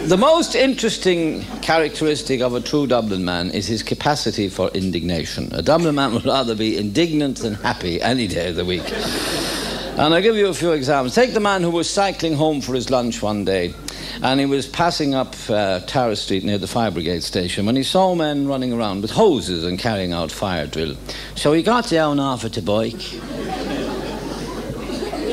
the 0.06 0.18
most 0.18 0.54
interesting 0.54 1.40
characteristic 1.62 2.42
of 2.42 2.54
a 2.54 2.60
true 2.60 2.86
Dublin 2.86 3.24
man 3.24 3.50
is 3.50 3.66
his 3.66 3.82
capacity 3.82 4.50
for 4.50 4.68
indignation. 4.70 5.48
A 5.54 5.62
Dublin 5.62 5.94
man 5.94 6.12
would 6.12 6.26
rather 6.26 6.54
be 6.54 6.76
indignant 6.76 7.38
than 7.38 7.54
happy 7.54 8.02
any 8.02 8.26
day 8.26 8.50
of 8.50 8.56
the 8.56 8.66
week. 8.66 8.84
And 9.96 10.12
I'll 10.12 10.20
give 10.20 10.36
you 10.36 10.48
a 10.48 10.54
few 10.54 10.72
examples. 10.72 11.14
Take 11.14 11.32
the 11.32 11.40
man 11.40 11.62
who 11.62 11.70
was 11.70 11.88
cycling 11.88 12.34
home 12.34 12.60
for 12.60 12.74
his 12.74 12.90
lunch 12.90 13.22
one 13.22 13.46
day, 13.46 13.72
and 14.22 14.40
he 14.40 14.44
was 14.44 14.66
passing 14.66 15.14
up 15.14 15.34
uh, 15.48 15.80
Tara 15.80 16.16
Street 16.16 16.44
near 16.44 16.58
the 16.58 16.66
fire 16.66 16.90
brigade 16.90 17.22
station 17.22 17.64
when 17.64 17.76
he 17.76 17.82
saw 17.82 18.14
men 18.14 18.46
running 18.46 18.74
around 18.74 19.00
with 19.00 19.10
hoses 19.10 19.64
and 19.64 19.78
carrying 19.78 20.12
out 20.12 20.30
fire 20.30 20.66
drill. 20.66 20.96
So 21.34 21.54
he 21.54 21.62
got 21.62 21.88
down 21.88 22.20
off 22.20 22.44
at 22.44 22.52
the 22.52 22.62
bike. 22.62 23.14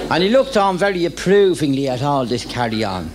And 0.09 0.23
he 0.23 0.29
looked 0.29 0.55
on 0.55 0.77
very 0.77 1.03
approvingly 1.03 1.89
at 1.89 2.01
all 2.01 2.25
this 2.25 2.45
carry 2.45 2.85
on 2.85 3.11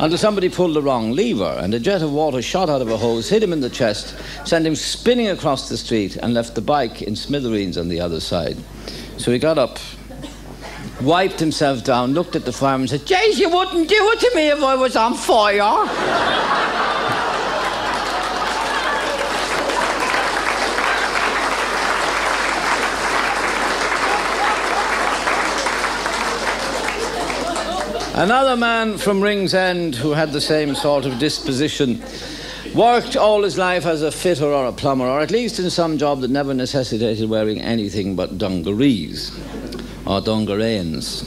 until 0.00 0.16
somebody 0.16 0.48
pulled 0.48 0.74
the 0.74 0.80
wrong 0.80 1.12
lever 1.12 1.58
and 1.60 1.74
a 1.74 1.78
jet 1.78 2.00
of 2.00 2.10
water 2.10 2.40
shot 2.40 2.70
out 2.70 2.80
of 2.80 2.90
a 2.90 2.96
hose, 2.96 3.28
hit 3.28 3.42
him 3.42 3.52
in 3.52 3.60
the 3.60 3.68
chest, 3.68 4.16
sent 4.46 4.66
him 4.66 4.74
spinning 4.74 5.28
across 5.28 5.68
the 5.68 5.76
street, 5.76 6.16
and 6.16 6.32
left 6.32 6.54
the 6.54 6.60
bike 6.62 7.02
in 7.02 7.14
smithereens 7.14 7.76
on 7.76 7.88
the 7.88 8.00
other 8.00 8.18
side. 8.18 8.56
So 9.18 9.30
he 9.30 9.38
got 9.38 9.58
up, 9.58 9.78
wiped 11.02 11.38
himself 11.38 11.84
down, 11.84 12.14
looked 12.14 12.34
at 12.34 12.46
the 12.46 12.52
fireman, 12.52 12.82
and 12.82 12.90
said, 12.90 13.06
Jays, 13.06 13.38
you 13.38 13.50
wouldn't 13.50 13.90
do 13.90 14.10
it 14.12 14.20
to 14.20 14.32
me 14.34 14.48
if 14.48 14.62
I 14.62 14.74
was 14.74 14.96
on 14.96 15.14
fire. 15.14 16.79
Another 28.14 28.56
man 28.56 28.98
from 28.98 29.22
Ringsend 29.22 29.94
who 29.94 30.10
had 30.10 30.32
the 30.32 30.40
same 30.40 30.74
sort 30.74 31.06
of 31.06 31.20
disposition 31.20 32.02
worked 32.74 33.16
all 33.16 33.42
his 33.44 33.56
life 33.56 33.86
as 33.86 34.02
a 34.02 34.10
fitter 34.10 34.46
or 34.46 34.66
a 34.66 34.72
plumber, 34.72 35.06
or 35.06 35.20
at 35.20 35.30
least 35.30 35.60
in 35.60 35.70
some 35.70 35.96
job 35.96 36.20
that 36.20 36.30
never 36.30 36.52
necessitated 36.52 37.30
wearing 37.30 37.60
anything 37.60 38.16
but 38.16 38.36
dungarees 38.36 39.30
or 40.06 40.20
dungareens. 40.20 41.24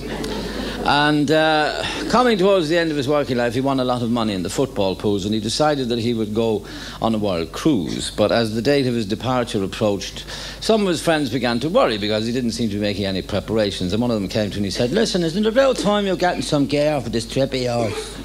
And 0.86 1.32
uh, 1.32 1.82
coming 2.10 2.38
towards 2.38 2.68
the 2.68 2.78
end 2.78 2.92
of 2.92 2.98
his 2.98 3.08
working 3.08 3.38
life, 3.38 3.54
he 3.54 3.62
won 3.62 3.80
a 3.80 3.86
lot 3.86 4.02
of 4.02 4.12
money 4.12 4.34
in 4.34 4.44
the 4.44 4.50
football 4.50 4.96
pools, 4.98 5.24
and 5.24 5.34
he 5.34 5.40
decided 5.40 5.88
that 5.90 6.00
he 6.00 6.14
would 6.14 6.34
go 6.34 6.66
on 7.02 7.16
a 7.16 7.18
world 7.18 7.54
cruise. 7.54 8.12
But 8.12 8.34
as 8.34 8.54
the 8.54 8.62
date 8.62 8.86
of 8.86 8.94
his 8.94 9.06
departure 9.06 9.64
approached, 9.64 10.26
some 10.60 10.82
of 10.82 10.88
his 10.88 11.02
friends 11.02 11.30
began 11.30 11.62
to 11.62 11.70
worry 11.70 11.98
because 11.98 12.26
he 12.26 12.34
didn't 12.34 12.52
seem 12.52 12.70
to 12.70 12.76
be 12.76 12.82
making 12.82 13.06
any 13.06 13.22
preparations. 13.22 13.94
And 13.94 14.02
one 14.02 14.12
of 14.12 14.20
them 14.20 14.28
came 14.28 14.50
to 14.50 14.58
him 14.58 14.64
and 14.64 14.66
he 14.66 14.72
said, 14.72 14.92
Listen, 14.92 15.24
isn't 15.24 15.46
it 15.46 15.50
about 15.50 15.78
time 15.78 16.06
you're 16.06 16.18
getting 16.18 16.42
some 16.42 16.66
gear 16.66 17.00
for 17.00 17.10
this 17.10 17.26
trip 17.32 17.54
of 17.54 17.62
yours? 17.62 18.18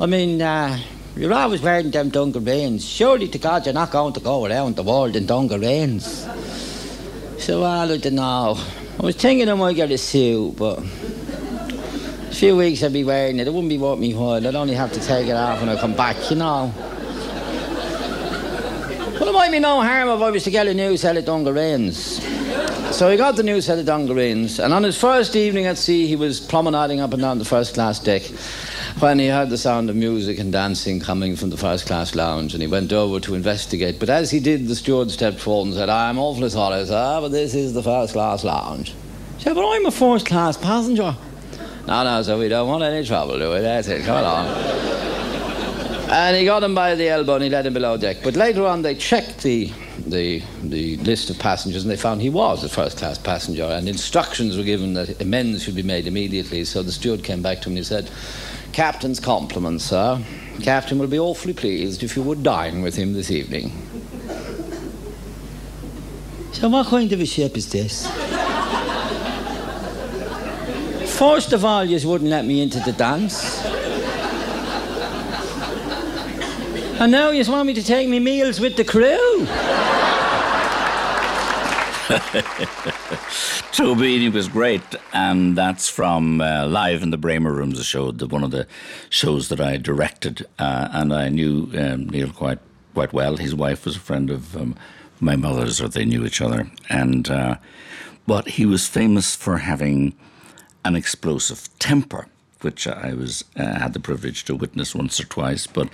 I 0.00 0.06
mean, 0.06 0.40
uh, 0.40 0.78
You're 1.16 1.32
always 1.32 1.62
wearing 1.62 1.90
them 1.90 2.10
dungarees. 2.10 2.86
Surely 2.86 3.26
to 3.28 3.38
God 3.38 3.64
you're 3.64 3.72
not 3.72 3.90
going 3.90 4.12
to 4.12 4.20
go 4.20 4.44
around 4.44 4.76
the 4.76 4.82
world 4.82 5.16
in 5.16 5.24
dungarees. 5.24 6.26
So 7.38 7.62
well, 7.62 7.90
I 7.90 7.96
don't 7.96 8.14
know. 8.14 8.58
I 8.98 9.02
was 9.02 9.16
thinking 9.16 9.48
I 9.48 9.54
might 9.54 9.76
get 9.76 9.90
a 9.90 9.96
suit, 9.96 10.56
but 10.56 10.82
few 12.36 12.54
weeks 12.54 12.82
I'd 12.82 12.92
be 12.92 13.02
wearing 13.02 13.38
it. 13.38 13.46
It 13.46 13.50
wouldn't 13.50 13.70
be 13.70 13.78
worth 13.78 13.98
me 13.98 14.12
while. 14.12 14.46
I'd 14.46 14.54
only 14.54 14.74
have 14.74 14.92
to 14.92 15.00
take 15.00 15.26
it 15.26 15.32
off 15.36 15.58
when 15.60 15.70
I 15.70 15.80
come 15.80 15.94
back, 15.94 16.30
you 16.30 16.36
know. 16.36 16.70
But 19.18 19.28
it 19.28 19.32
might 19.32 19.50
be 19.50 19.58
no 19.58 19.80
harm 19.80 20.10
if 20.10 20.20
I 20.20 20.30
was 20.30 20.44
to 20.44 20.50
get 20.50 20.66
a 20.66 20.74
new 20.74 20.98
set 20.98 21.16
of 21.16 21.24
dungarees. 21.24 22.22
So 22.94 23.10
he 23.10 23.16
got 23.16 23.36
the 23.36 23.42
new 23.42 23.62
set 23.62 23.78
of 23.78 23.86
dungarees, 23.86 24.60
and 24.60 24.74
on 24.74 24.82
his 24.82 24.98
first 24.98 25.34
evening 25.34 25.64
at 25.64 25.78
sea, 25.78 26.06
he 26.06 26.14
was 26.14 26.38
promenading 26.38 27.00
up 27.00 27.14
and 27.14 27.22
down 27.22 27.38
the 27.38 27.44
first 27.46 27.72
class 27.72 27.98
deck 27.98 28.22
when 29.00 29.18
he 29.18 29.28
heard 29.28 29.48
the 29.48 29.58
sound 29.58 29.88
of 29.88 29.96
music 29.96 30.38
and 30.38 30.52
dancing 30.52 31.00
coming 31.00 31.36
from 31.36 31.48
the 31.48 31.56
first 31.56 31.86
class 31.86 32.14
lounge, 32.14 32.52
and 32.52 32.60
he 32.60 32.68
went 32.68 32.92
over 32.92 33.18
to 33.20 33.34
investigate. 33.34 33.98
But 33.98 34.10
as 34.10 34.30
he 34.30 34.40
did, 34.40 34.68
the 34.68 34.76
steward 34.76 35.10
stepped 35.10 35.40
forward 35.40 35.68
and 35.68 35.74
said, 35.74 35.88
I'm 35.88 36.18
awfully 36.18 36.50
sorry, 36.50 36.84
sir, 36.84 37.18
but 37.22 37.28
this 37.28 37.54
is 37.54 37.72
the 37.72 37.82
first 37.82 38.12
class 38.12 38.44
lounge. 38.44 38.94
He 39.38 39.44
said, 39.44 39.54
But 39.54 39.66
I'm 39.66 39.86
a 39.86 39.90
first 39.90 40.26
class 40.26 40.58
passenger. 40.58 41.16
No, 41.86 42.02
no, 42.02 42.20
sir, 42.22 42.36
we 42.36 42.48
don't 42.48 42.68
want 42.68 42.82
any 42.82 43.06
trouble, 43.06 43.38
do 43.38 43.52
we? 43.52 43.60
That's 43.60 43.86
it, 43.86 44.04
come 44.04 44.18
along. 44.18 44.48
And 46.08 46.36
he 46.36 46.44
got 46.44 46.62
him 46.62 46.74
by 46.74 46.94
the 46.94 47.08
elbow 47.08 47.34
and 47.34 47.44
he 47.44 47.50
led 47.50 47.66
him 47.66 47.74
below 47.74 47.96
deck. 47.96 48.18
But 48.22 48.34
later 48.34 48.64
on, 48.64 48.82
they 48.82 48.94
checked 48.94 49.42
the, 49.42 49.72
the, 50.06 50.42
the 50.62 50.96
list 50.98 51.30
of 51.30 51.38
passengers 51.38 51.82
and 51.82 51.90
they 51.90 51.96
found 51.96 52.22
he 52.22 52.30
was 52.30 52.64
a 52.64 52.68
first 52.68 52.98
class 52.98 53.18
passenger. 53.18 53.64
And 53.64 53.88
instructions 53.88 54.56
were 54.56 54.64
given 54.64 54.94
that 54.94 55.20
amends 55.20 55.64
should 55.64 55.74
be 55.74 55.82
made 55.82 56.06
immediately. 56.06 56.64
So 56.64 56.82
the 56.82 56.92
steward 56.92 57.22
came 57.24 57.42
back 57.42 57.58
to 57.62 57.68
him 57.68 57.72
and 57.72 57.78
he 57.78 57.84
said, 57.84 58.10
Captain's 58.72 59.20
compliments, 59.20 59.84
sir. 59.84 60.20
Captain 60.62 60.98
will 60.98 61.06
be 61.06 61.18
awfully 61.18 61.54
pleased 61.54 62.02
if 62.02 62.16
you 62.16 62.22
would 62.22 62.42
dine 62.42 62.82
with 62.82 62.96
him 62.96 63.12
this 63.12 63.30
evening. 63.30 63.70
So, 66.52 66.68
what 66.68 66.86
kind 66.86 67.12
of 67.12 67.20
a 67.20 67.26
ship 67.26 67.56
is 67.56 67.70
this? 67.70 68.06
First 71.18 71.54
of 71.54 71.64
all, 71.64 71.82
you 71.82 72.06
wouldn't 72.06 72.28
let 72.28 72.44
me 72.44 72.60
into 72.60 72.78
the 72.80 72.92
dance. 72.92 73.64
And 77.00 77.10
now 77.10 77.30
you 77.30 77.50
want 77.50 77.66
me 77.66 77.72
to 77.72 77.82
take 77.82 78.06
me 78.06 78.18
meals 78.18 78.60
with 78.60 78.76
the 78.76 78.84
crew. 78.84 79.46
Tóibín 83.72 84.30
was 84.32 84.48
great, 84.48 84.82
and 85.14 85.56
that's 85.56 85.88
from 85.88 86.42
uh, 86.42 86.66
Live 86.66 87.02
in 87.02 87.10
the 87.10 87.18
Braemor 87.18 87.54
Rooms, 87.54 87.80
a 87.80 87.84
show, 87.84 88.10
the, 88.10 88.26
one 88.26 88.44
of 88.44 88.50
the 88.50 88.66
shows 89.08 89.48
that 89.48 89.60
I 89.60 89.78
directed, 89.78 90.46
uh, 90.58 90.88
and 90.92 91.14
I 91.14 91.30
knew 91.30 91.70
um, 91.78 92.10
Niall 92.10 92.32
quite 92.32 92.58
quite 92.92 93.14
well. 93.14 93.38
His 93.38 93.54
wife 93.54 93.86
was 93.86 93.96
a 93.96 94.00
friend 94.00 94.30
of 94.30 94.54
um, 94.54 94.76
my 95.18 95.36
mother's, 95.36 95.80
or 95.80 95.88
they 95.88 96.04
knew 96.04 96.26
each 96.26 96.42
other, 96.42 96.70
and 96.90 97.30
uh, 97.30 97.56
but 98.26 98.48
he 98.48 98.66
was 98.66 98.86
famous 98.86 99.34
for 99.34 99.58
having 99.58 100.14
an 100.86 100.96
explosive 100.96 101.68
temper, 101.78 102.26
which 102.60 102.86
I 102.86 103.12
was 103.12 103.44
uh, 103.56 103.78
had 103.78 103.92
the 103.92 104.00
privilege 104.00 104.44
to 104.44 104.54
witness 104.54 104.94
once 104.94 105.20
or 105.20 105.24
twice. 105.24 105.66
But 105.66 105.88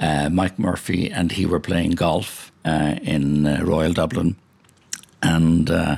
uh, 0.00 0.28
Mike 0.28 0.58
Murphy 0.58 1.10
and 1.10 1.32
he 1.32 1.46
were 1.46 1.60
playing 1.60 1.92
golf 1.92 2.52
uh, 2.64 2.96
in 3.02 3.46
uh, 3.46 3.60
Royal 3.64 3.92
Dublin, 3.92 4.36
and 5.22 5.70
uh, 5.70 5.96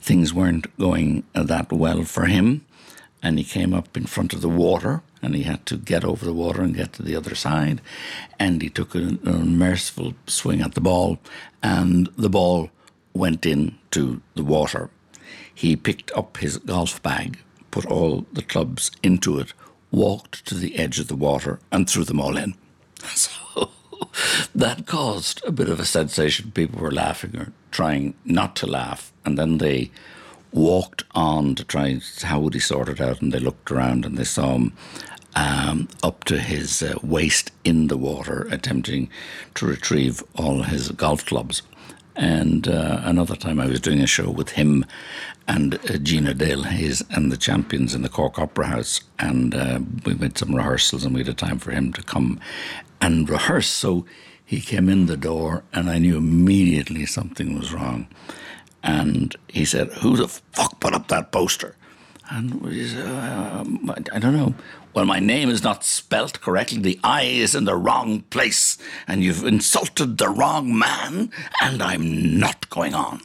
things 0.00 0.34
weren't 0.34 0.76
going 0.76 1.22
that 1.34 1.72
well 1.72 2.04
for 2.04 2.26
him. 2.26 2.64
And 3.24 3.38
he 3.38 3.44
came 3.44 3.72
up 3.72 3.96
in 3.96 4.06
front 4.06 4.32
of 4.32 4.40
the 4.40 4.48
water, 4.48 5.00
and 5.22 5.36
he 5.36 5.44
had 5.44 5.64
to 5.66 5.76
get 5.76 6.04
over 6.04 6.24
the 6.24 6.32
water 6.32 6.62
and 6.62 6.74
get 6.74 6.92
to 6.94 7.02
the 7.04 7.14
other 7.14 7.36
side. 7.36 7.80
And 8.40 8.60
he 8.60 8.68
took 8.68 8.96
an 8.96 9.20
unmerciful 9.24 10.14
swing 10.26 10.60
at 10.60 10.74
the 10.74 10.80
ball, 10.80 11.18
and 11.62 12.08
the 12.18 12.28
ball 12.28 12.70
went 13.14 13.46
into 13.46 14.20
the 14.34 14.42
water. 14.42 14.90
He 15.54 15.76
picked 15.76 16.10
up 16.16 16.38
his 16.38 16.56
golf 16.58 17.00
bag, 17.02 17.38
put 17.72 17.86
all 17.86 18.24
the 18.32 18.42
clubs 18.42 18.92
into 19.02 19.40
it, 19.40 19.52
walked 19.90 20.46
to 20.46 20.54
the 20.54 20.78
edge 20.78 21.00
of 21.00 21.08
the 21.08 21.16
water, 21.16 21.58
and 21.72 21.90
threw 21.90 22.04
them 22.04 22.20
all 22.20 22.36
in. 22.36 22.54
So 23.16 23.70
that 24.54 24.86
caused 24.86 25.42
a 25.44 25.52
bit 25.52 25.68
of 25.68 25.80
a 25.80 25.84
sensation. 25.84 26.50
People 26.52 26.80
were 26.80 26.92
laughing 26.92 27.36
or 27.36 27.52
trying 27.70 28.14
not 28.24 28.54
to 28.56 28.66
laugh, 28.66 29.12
and 29.24 29.38
then 29.38 29.58
they 29.58 29.90
walked 30.52 31.04
on 31.14 31.54
to 31.54 31.64
try 31.64 31.86
and 31.88 32.02
how 32.22 32.40
would 32.40 32.54
he 32.54 32.60
sort 32.60 32.88
it 32.88 33.00
out, 33.00 33.22
and 33.22 33.32
they 33.32 33.38
looked 33.38 33.70
around 33.70 34.04
and 34.04 34.18
they 34.18 34.24
saw 34.24 34.54
him 34.54 34.72
um, 35.34 35.88
up 36.02 36.24
to 36.24 36.38
his 36.38 36.82
uh, 36.82 36.94
waist 37.02 37.50
in 37.64 37.86
the 37.86 37.96
water, 37.96 38.46
attempting 38.50 39.08
to 39.54 39.66
retrieve 39.66 40.22
all 40.36 40.62
his 40.62 40.90
golf 40.90 41.24
clubs. 41.24 41.62
And 42.16 42.68
uh, 42.68 43.00
another 43.04 43.36
time 43.36 43.58
I 43.58 43.66
was 43.66 43.80
doing 43.80 44.00
a 44.00 44.06
show 44.06 44.30
with 44.30 44.50
him 44.50 44.84
and 45.48 45.74
uh, 45.74 45.98
Gina 45.98 46.34
Dale 46.34 46.64
Haze 46.64 47.02
and 47.10 47.32
the 47.32 47.36
champions 47.36 47.94
in 47.94 48.02
the 48.02 48.08
Cork 48.08 48.38
Opera 48.38 48.66
House. 48.66 49.00
And 49.18 49.54
uh, 49.54 49.80
we 50.04 50.14
made 50.14 50.36
some 50.38 50.54
rehearsals 50.54 51.04
and 51.04 51.14
we 51.14 51.20
had 51.20 51.28
a 51.28 51.34
time 51.34 51.58
for 51.58 51.70
him 51.70 51.92
to 51.94 52.02
come 52.02 52.38
and 53.00 53.28
rehearse. 53.28 53.68
So 53.68 54.04
he 54.44 54.60
came 54.60 54.88
in 54.88 55.06
the 55.06 55.16
door 55.16 55.64
and 55.72 55.88
I 55.88 55.98
knew 55.98 56.16
immediately 56.16 57.06
something 57.06 57.58
was 57.58 57.72
wrong. 57.72 58.06
And 58.82 59.34
he 59.48 59.64
said, 59.64 59.92
Who 59.94 60.16
the 60.16 60.28
fuck 60.28 60.80
put 60.80 60.94
up 60.94 61.08
that 61.08 61.32
poster? 61.32 61.76
And 62.30 62.62
said, 62.88 63.06
um, 63.06 63.94
I 64.12 64.18
don't 64.18 64.36
know. 64.36 64.54
Well, 64.94 65.06
my 65.06 65.20
name 65.20 65.48
is 65.48 65.62
not 65.62 65.84
spelt 65.84 66.42
correctly. 66.42 66.78
The 66.78 67.00
I 67.02 67.22
is 67.22 67.54
in 67.54 67.64
the 67.64 67.76
wrong 67.76 68.22
place, 68.22 68.76
and 69.08 69.24
you've 69.24 69.44
insulted 69.44 70.18
the 70.18 70.28
wrong 70.28 70.78
man, 70.78 71.30
and 71.62 71.82
I'm 71.82 72.38
not 72.38 72.68
going 72.68 72.94
on. 72.94 73.22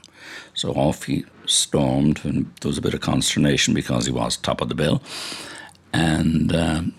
So 0.53 0.71
off 0.71 1.03
he 1.03 1.25
stormed, 1.45 2.23
and 2.23 2.49
there 2.61 2.69
was 2.69 2.77
a 2.77 2.81
bit 2.81 2.93
of 2.93 3.01
consternation 3.01 3.73
because 3.73 4.05
he 4.05 4.13
was 4.13 4.37
top 4.37 4.61
of 4.61 4.69
the 4.69 4.75
bill. 4.75 5.01
And 5.91 6.55
um, 6.55 6.93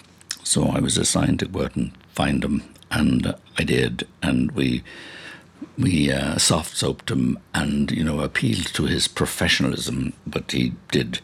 so 0.45 0.65
I 0.65 0.81
was 0.81 0.99
assigned 0.99 1.39
to 1.39 1.47
go 1.47 1.65
out 1.65 1.75
and 1.75 1.93
find 2.13 2.45
him, 2.45 2.63
and 2.91 3.35
I 3.57 3.65
did. 3.65 4.07
And 4.23 4.53
we 4.53 4.85
we 5.79 6.13
uh, 6.13 6.37
soft 6.37 6.77
soaped 6.77 7.11
him 7.11 7.39
and 7.55 7.91
you 7.91 8.05
know 8.05 8.21
appealed 8.21 8.67
to 8.75 8.85
his 8.85 9.09
professionalism, 9.09 10.13
but 10.27 10.53
he 10.53 10.75
did 10.91 11.21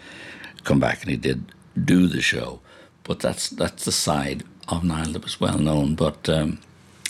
come 0.63 0.81
back 0.81 1.03
and 1.03 1.11
he 1.11 1.17
did 1.19 1.53
do 1.85 2.07
the 2.07 2.23
show. 2.23 2.61
But 3.05 3.21
that's 3.21 3.49
that's 3.51 3.85
the 3.85 3.93
side 3.93 4.43
of 4.69 4.83
Niall 4.83 5.13
that 5.13 5.25
was 5.25 5.41
well 5.41 5.59
known. 5.59 5.95
But 5.95 6.29
um, 6.29 6.59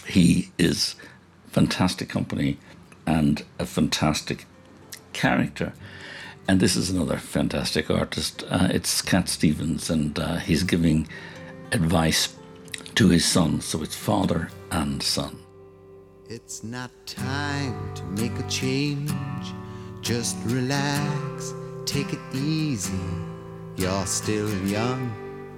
he 0.06 0.50
is 0.58 0.96
fantastic 1.48 2.08
company 2.08 2.58
and 3.06 3.44
a 3.58 3.66
fantastic 3.66 4.46
character. 5.12 5.72
And 6.46 6.60
this 6.60 6.76
is 6.76 6.90
another 6.90 7.16
fantastic 7.16 7.90
artist. 7.90 8.44
Uh, 8.50 8.68
it's 8.70 9.00
Cat 9.00 9.28
Stevens, 9.28 9.88
and 9.88 10.18
uh, 10.18 10.36
he's 10.36 10.62
giving 10.62 11.08
advice 11.72 12.34
to 12.96 13.08
his 13.08 13.24
son. 13.24 13.60
So 13.60 13.82
it's 13.82 13.96
father 13.96 14.50
and 14.70 15.02
son. 15.02 15.38
It's 16.28 16.62
not 16.64 16.90
time 17.06 17.94
to 17.94 18.02
make 18.04 18.38
a 18.38 18.48
change. 18.48 19.12
Just 20.02 20.36
relax, 20.44 21.54
take 21.86 22.12
it 22.12 22.20
easy. 22.34 22.92
You're 23.76 24.06
still 24.06 24.50
young, 24.66 25.12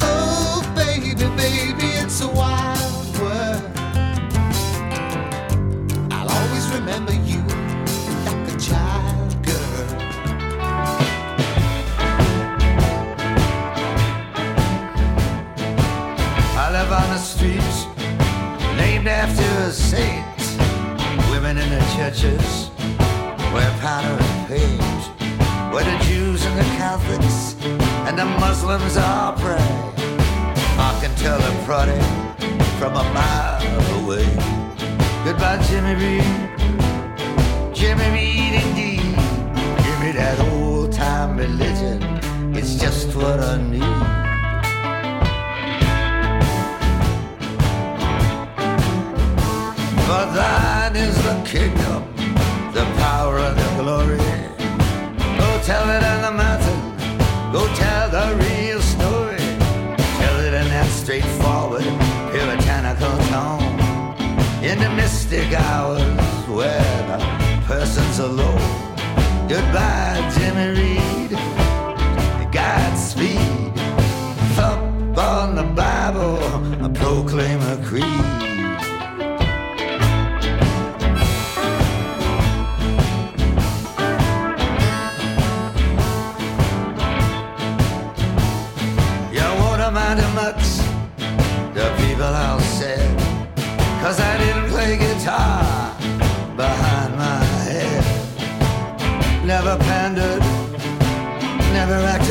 Oh, 0.00 0.62
baby, 0.76 1.14
baby, 1.14 1.86
it's 1.98 2.20
a 2.20 2.28
wild 2.28 3.18
world. 3.18 3.62
I'll 6.12 6.30
always 6.30 6.68
remember 6.72 7.12
you 7.12 7.42
like 8.24 8.46
a 8.46 8.56
child 8.60 9.44
girl. 9.44 9.88
I 16.56 16.70
live 16.70 16.92
on 16.92 17.10
the 17.10 17.18
streets 17.18 17.86
named 18.76 19.08
after 19.08 19.72
saints. 19.72 20.56
Women 21.28 21.58
in 21.58 21.70
the 21.70 21.84
churches 21.96 22.70
wear 23.52 23.70
powder 23.80 24.16
and 24.22 24.46
paint. 24.46 24.87
Where 25.78 25.96
the 25.96 26.04
Jews 26.06 26.44
and 26.44 26.58
the 26.58 26.64
Catholics 26.74 27.54
and 28.08 28.18
the 28.18 28.24
Muslims 28.24 28.96
all 28.96 29.34
pray. 29.34 29.68
I 30.76 30.98
can 31.00 31.14
tell 31.14 31.40
a 31.40 31.64
prodding 31.64 32.02
from 32.80 32.96
a 32.96 33.04
mile 33.14 34.02
away. 34.02 34.26
Goodbye, 35.22 35.62
Jimmy 35.68 35.94
Reed. 35.94 36.24
Jimmy 37.72 38.10
Reed, 38.10 38.54
indeed. 38.60 39.14
Give 39.84 40.00
me 40.00 40.10
that 40.18 40.40
old 40.50 40.92
time 40.92 41.36
religion. 41.36 42.02
It's 42.56 42.74
just 42.74 43.14
what 43.14 43.38
I 43.38 43.62
need. 43.62 43.82
For 50.06 50.24
thine 50.34 50.96
is 50.96 51.16
the 51.22 51.40
kingdom, 51.46 52.02
the 52.72 52.84
power 52.98 53.38
and 53.38 53.56
the 53.56 53.80
glory. 53.80 54.27
Tell 55.68 55.90
it 55.90 56.02
on 56.02 56.22
the 56.22 56.30
mountain, 56.30 57.52
go 57.52 57.68
tell 57.74 58.08
the 58.08 58.34
real 58.36 58.80
story. 58.80 59.36
Tell 60.16 60.40
it 60.40 60.54
in 60.54 60.66
that 60.68 60.88
straightforward, 60.88 61.84
puritanical 62.32 63.14
tone. 63.28 63.76
In 64.64 64.78
the 64.78 64.88
mystic 64.96 65.52
hours 65.52 66.00
where 66.48 67.02
the 67.06 67.18
person's 67.66 68.18
alone. 68.18 68.96
Goodbye, 69.46 70.32
Jimmy 70.38 70.68
Reed. 70.80 71.32
Godspeed. 72.50 73.78
Up 74.56 74.80
on 75.18 75.54
the 75.54 75.64
Bible, 75.76 76.38
proclaim 76.94 77.60
a 77.60 77.76
creed. 77.84 78.47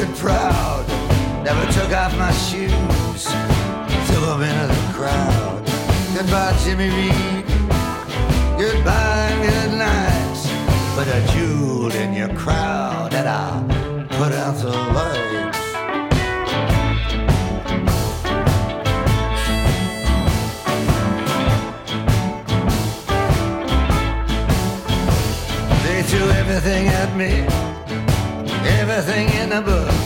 and 0.08 0.16
proud. 0.18 0.86
Never 1.44 1.72
took 1.72 1.92
off 1.92 2.18
my 2.18 2.32
shoes 2.32 3.24
till 4.08 4.24
I'm 4.26 4.42
in 4.42 4.68
the 4.68 4.94
crowd. 4.94 5.64
Goodbye, 6.16 6.56
Jimmy 6.64 6.90
Reed. 6.90 7.46
Goodbye, 8.58 9.34
good 9.42 9.74
night. 9.78 10.38
Put 10.96 11.08
a 11.08 11.22
jewel 11.34 11.92
in 11.92 12.14
your 12.14 12.30
crowd 12.36 13.14
and 13.14 13.28
I'll 13.28 13.64
put 14.18 14.34
out 14.34 14.56
the 14.58 14.70
light. 14.70 15.54
They 25.84 26.04
threw 26.04 26.30
everything 26.30 26.88
at 26.88 27.16
me, 27.16 27.46
everything 28.80 29.30
in 29.42 29.50
the 29.50 29.62
book. 29.62 29.97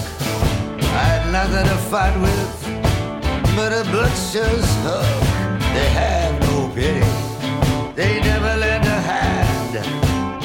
I 1.42 1.48
nothing 1.48 1.70
to 1.70 1.78
fight 1.90 2.16
with 2.22 2.54
but 3.56 3.74
a 3.74 3.84
butcher's 3.92 4.70
hook. 4.86 5.22
They 5.74 5.90
have 6.02 6.40
no 6.42 6.70
pity, 6.76 7.00
they 7.96 8.20
never 8.22 8.58
lend 8.58 8.86
a 8.86 9.00
hand. 9.12 9.78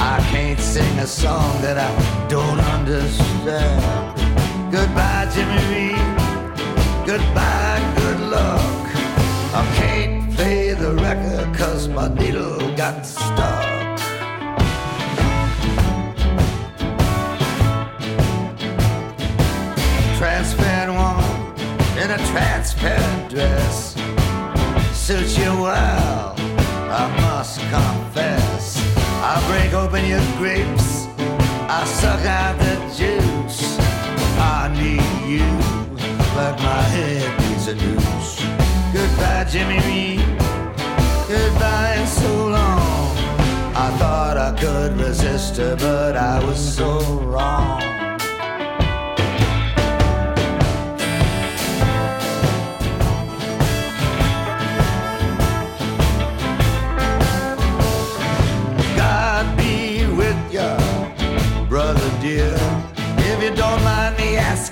I 0.01 0.27
can't 0.31 0.59
sing 0.59 0.99
a 0.99 1.07
song 1.07 1.61
that 1.61 1.77
I 1.77 1.91
don't 2.29 2.61
understand. 2.61 3.83
Goodbye, 4.73 5.29
Jimmy 5.35 5.61
Reed. 5.69 6.17
Goodbye, 7.07 7.83
good 7.99 8.21
luck. 8.31 8.87
I 9.53 9.63
can't 9.77 10.35
play 10.35 10.73
the 10.73 10.95
record 10.95 11.55
cause 11.55 11.89
my 11.89 12.09
needle 12.09 12.75
got 12.75 13.05
stuck. 13.05 13.56
A 22.17 22.27
transparent 22.29 23.31
dress 23.31 23.95
suits 24.93 25.37
you 25.37 25.53
well, 25.61 26.35
I 26.39 27.05
must 27.21 27.61
confess. 27.61 28.79
I 29.23 29.35
break 29.49 29.75
open 29.75 30.05
your 30.07 30.25
grapes, 30.39 31.07
I 31.69 31.85
suck 31.85 32.25
out 32.25 32.59
the 32.59 32.75
juice. 32.97 33.79
I 34.39 34.73
need 34.81 35.29
you 35.29 35.47
like 36.37 36.59
my 36.59 36.83
head 36.95 37.29
needs 37.41 37.67
a 37.69 37.75
noose. 37.75 38.41
Goodbye, 38.95 39.47
Jimmy 39.51 39.81
Reed. 39.87 40.27
Goodbye 41.29 41.97
and 41.99 42.09
so 42.09 42.49
long. 42.49 43.17
I 43.85 43.95
thought 43.99 44.37
I 44.39 44.59
could 44.59 44.99
resist 44.99 45.57
her, 45.59 45.77
but 45.77 46.17
I 46.17 46.43
was 46.45 46.77
so 46.77 46.99
wrong. 47.21 48.06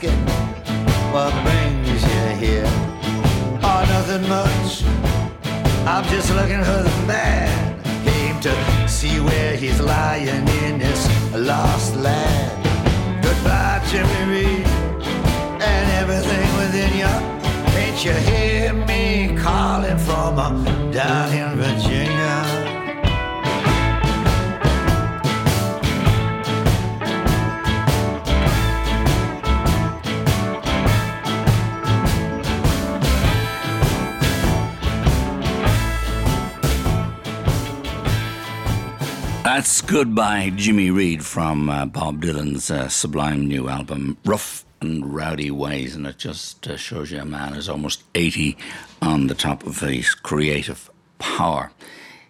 Asking, 0.07 1.13
what 1.13 1.33
brings 1.43 2.03
you 2.03 2.47
here? 2.47 2.65
Oh, 3.63 3.85
nothing 3.89 4.29
much. 4.29 4.85
I'm 5.87 6.05
just 6.05 6.31
looking 6.35 6.63
for 6.65 6.83
the 6.83 7.07
man. 7.07 7.83
Came 8.05 8.41
to 8.41 8.89
see 8.89 9.21
where 9.21 9.57
he's 9.57 9.81
lying 9.81 10.49
in 10.65 10.79
this 10.79 11.09
lost 11.35 11.97
land. 11.97 13.23
Goodbye, 13.23 13.83
Jimmy 13.91 14.33
Reed, 14.33 14.67
and 15.61 15.91
everything 16.03 16.57
within 16.57 16.93
you. 16.99 17.35
Can't 17.75 18.05
you 18.05 18.13
hear 18.13 18.73
me 18.73 19.37
calling 19.37 19.99
from 19.99 20.39
uh, 20.39 20.93
down 20.93 21.33
in 21.33 21.57
Virginia? 21.57 21.94
That's 39.55 39.83
Goodbye, 39.83 40.51
Jimmy 40.57 40.91
Reed 40.91 41.25
from 41.25 41.71
uh, 41.71 41.87
Bob 41.87 42.23
Dylan's 42.23 42.73
uh, 42.73 42.89
sublime 42.89 43.47
new 43.47 43.69
album, 43.69 44.19
Rough 44.25 44.65
and 44.81 45.15
Rowdy 45.15 45.53
Ways. 45.53 45.95
And 45.95 46.09
it 46.09 46.19
just 46.19 46.67
uh, 46.67 46.77
shows 46.77 47.13
you 47.13 47.21
a 47.21 47.25
man 47.25 47.53
who's 47.53 47.69
almost 47.69 48.03
80 48.17 48.57
on 49.01 49.29
the 49.29 49.35
top 49.37 49.65
of 49.65 49.79
his 49.79 50.13
creative 50.13 50.91
power. 51.21 51.71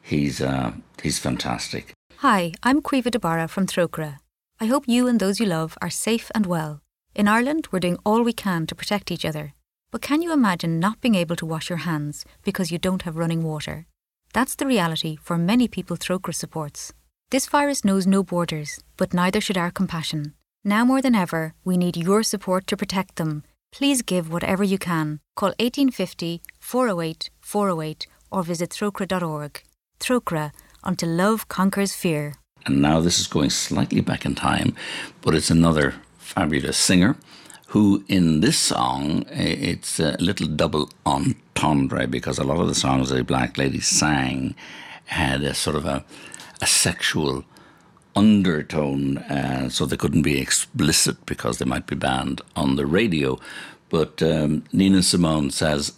He's, 0.03 0.43
uh, 0.43 0.73
he's 1.03 1.19
fantastic. 1.19 1.95
Hi, 2.19 2.53
I'm 2.63 2.83
Caoimhe 2.83 3.11
de 3.11 3.19
Barra 3.19 3.49
from 3.49 3.67
Trócaire. 3.67 4.19
I 4.61 4.67
hope 4.67 4.85
you 4.87 5.09
and 5.09 5.19
those 5.19 5.41
you 5.41 5.47
love 5.47 5.79
are 5.81 5.89
safe 5.89 6.31
and 6.35 6.45
well. 6.45 6.83
In 7.15 7.27
Ireland, 7.27 7.69
we're 7.71 7.81
doing 7.81 7.97
all 8.05 8.23
we 8.23 8.35
can 8.35 8.67
to 8.67 8.75
protect 8.75 9.11
each 9.11 9.25
other. 9.25 9.55
But 9.91 10.03
can 10.03 10.21
you 10.21 10.31
imagine 10.31 10.79
not 10.79 11.01
being 11.01 11.15
able 11.15 11.37
to 11.37 11.47
wash 11.47 11.71
your 11.71 11.85
hands 11.89 12.27
because 12.43 12.71
you 12.71 12.77
don't 12.77 13.01
have 13.03 13.17
running 13.17 13.43
water? 13.43 13.87
That's 14.35 14.55
the 14.55 14.67
reality 14.67 15.17
for 15.23 15.39
many 15.39 15.69
people 15.69 15.97
Trócaire 15.97 16.35
supports. 16.35 16.93
This 17.31 17.47
virus 17.47 17.85
knows 17.85 18.07
no 18.07 18.23
borders, 18.23 18.81
but 18.97 19.15
neither 19.15 19.41
should 19.41 19.57
our 19.57 19.71
compassion. 19.71 20.35
Now 20.63 20.85
more 20.85 21.03
than 21.03 21.15
ever, 21.15 21.55
we 21.65 21.77
need 21.77 21.97
your 21.97 22.23
support 22.23 22.67
to 22.69 22.77
protect 22.77 23.17
them. 23.17 23.43
Please 23.73 24.03
give 24.03 24.33
whatever 24.33 24.63
you 24.63 24.79
can. 24.79 25.21
Call 25.35 25.49
1850 25.59 26.43
408 26.61 27.31
408 27.41 28.07
or 28.31 28.43
visit 28.43 28.71
trocaire.org. 28.71 29.63
Trócaire, 29.99 30.53
until 30.85 31.09
love 31.09 31.49
conquers 31.49 31.95
fear. 31.95 32.35
And 32.67 32.81
now 32.81 33.01
this 33.01 33.19
is 33.19 33.27
going 33.27 33.51
slightly 33.51 34.01
back 34.01 34.25
in 34.25 34.35
time, 34.35 34.75
but 35.23 35.35
it's 35.35 35.51
another 35.51 35.95
fabulous 36.19 36.77
singer 36.77 37.17
who, 37.69 38.05
in 38.09 38.41
this 38.41 38.59
song, 38.59 39.25
it's 39.31 39.99
a 39.99 40.17
little 40.21 40.47
double 40.47 40.89
entendre 41.05 42.07
because 42.07 42.39
a 42.39 42.45
lot 42.45 42.61
of 42.61 42.69
the 42.69 42.75
songs 42.75 43.11
the 43.11 43.25
Black 43.25 43.59
Lady 43.59 43.81
sang 43.81 44.55
had 45.07 45.43
a 45.43 45.53
sort 45.55 45.77
of 45.77 45.85
a, 45.85 46.05
a 46.65 46.67
sexual 46.67 47.45
undertone, 48.17 49.19
uh, 49.19 49.69
so 49.69 49.85
they 49.85 49.99
couldn't 49.99 50.23
be 50.23 50.41
explicit 50.41 51.17
because 51.27 51.59
they 51.59 51.67
might 51.67 51.87
be 51.87 51.95
banned 51.95 52.41
on 52.57 52.77
the 52.77 52.87
radio. 52.87 53.39
But 53.91 54.23
um, 54.23 54.65
Nina 54.73 55.03
Simone 55.03 55.51
says, 55.51 55.93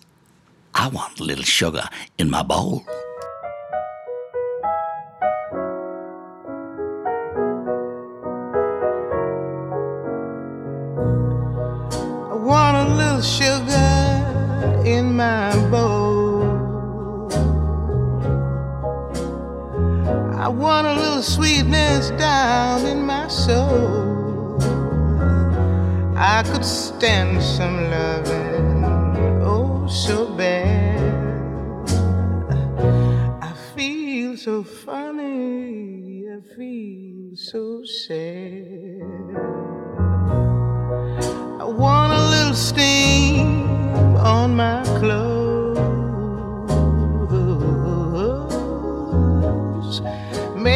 I 0.75 0.89
want 0.89 1.21
a 1.21 1.23
little 1.23 1.45
sugar 1.45 1.85
in 2.19 2.31
my 2.31 2.43
bowl. 2.43 2.83
I 12.33 12.37
want 12.51 12.77
a 12.89 12.95
little 13.01 13.23
sugar 13.23 14.83
in 14.85 15.15
my 15.15 15.55
bowl. 15.71 15.86
I 20.47 20.49
want 20.49 20.87
a 20.87 20.95
little 20.95 21.25
sweetness 21.25 22.11
down 22.11 22.87
in 22.87 23.05
my 23.05 23.27
soul. 23.27 24.57
I 26.17 26.45
could 26.45 26.65
stand 26.65 27.43
some 27.43 27.91
loving, 27.91 28.85
oh, 29.43 29.89
so 29.89 30.27
bad. 30.37 31.03
I 33.43 33.55
feel 33.75 34.37
so 34.37 34.63
funny, 34.63 36.29
I 36.31 36.41
feel 36.55 37.35
so 37.35 37.83
sad. 37.83 39.03
I 41.61 41.65
want 41.65 42.13
a 42.13 42.23
little 42.31 42.55
steam 42.55 44.15
on 44.19 44.55
my 44.55 44.85
clothes. 45.01 45.46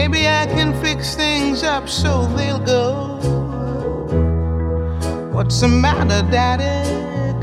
Maybe 0.01 0.27
I 0.27 0.47
can 0.47 0.73
fix 0.83 1.15
things 1.15 1.63
up 1.63 1.87
so 1.87 2.25
they'll 2.35 2.59
go. 2.59 3.19
What's 5.31 5.61
the 5.61 5.69
matter, 5.69 6.23
Daddy? 6.31 6.89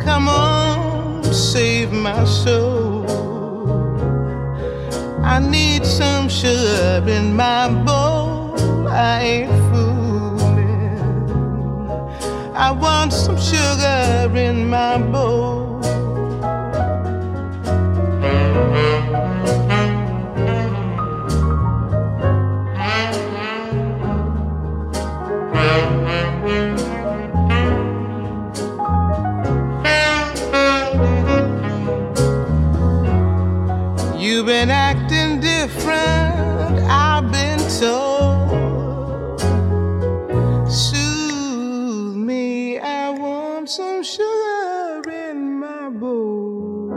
Come 0.03 0.27
on, 0.27 1.23
save 1.23 1.91
my 1.91 2.23
soul. 2.25 3.05
I 5.23 5.37
need 5.37 5.85
some 5.85 6.29
sugar 6.29 7.05
in 7.07 7.35
my 7.35 7.69
bowl. 7.85 8.87
I 8.89 9.21
ain't 9.33 9.57
fooling. 9.69 11.29
I 12.55 12.71
want 12.71 13.13
some 13.13 13.39
sugar 13.39 14.35
in 14.35 14.67
my 14.67 14.97
bowl. 14.97 15.66
been 34.47 34.69
acting 34.69 35.41
different, 35.41 36.79
I've 36.89 37.29
been 37.33 37.59
told. 37.81 39.41
Soothe 40.71 42.15
me, 42.15 42.79
I 42.79 43.09
want 43.09 43.69
some 43.69 44.01
sugar 44.01 45.01
in 45.09 45.59
my 45.59 45.89
bowl. 45.89 46.93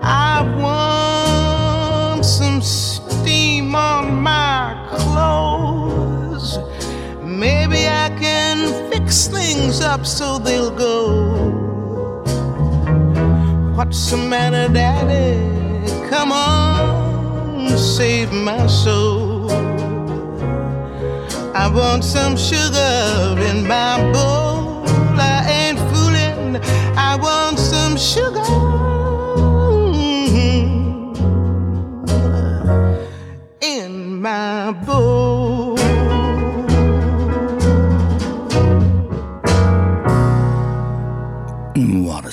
I 0.00 0.40
want 0.56 2.24
some 2.24 2.62
steam 2.62 3.74
on 3.74 4.14
my 4.14 4.74
clothes. 4.96 6.58
Maybe 7.22 7.86
I 7.86 8.08
can 8.18 8.90
fix 8.90 9.26
things 9.26 9.82
up 9.82 10.06
so 10.06 10.38
they'll 10.38 10.70
go. 10.70 11.61
What's 13.84 14.12
the 14.12 14.16
matter, 14.16 14.72
Daddy? 14.72 15.42
Come 16.08 16.30
on, 16.30 17.76
save 17.76 18.30
my 18.32 18.68
soul. 18.68 19.50
I 21.52 21.68
want 21.68 22.04
some 22.04 22.36
sugar 22.36 23.34
in 23.50 23.66
my 23.66 23.98
bowl. 24.12 24.84
I 25.18 25.44
ain't 25.50 25.80
fooling. 25.90 26.62
I 26.96 27.16
want 27.16 27.58
some 27.58 27.96
sugar 27.96 28.40
in 33.60 34.22
my 34.22 34.70
bowl. 34.86 35.76
What 42.06 42.24
a 42.24 42.30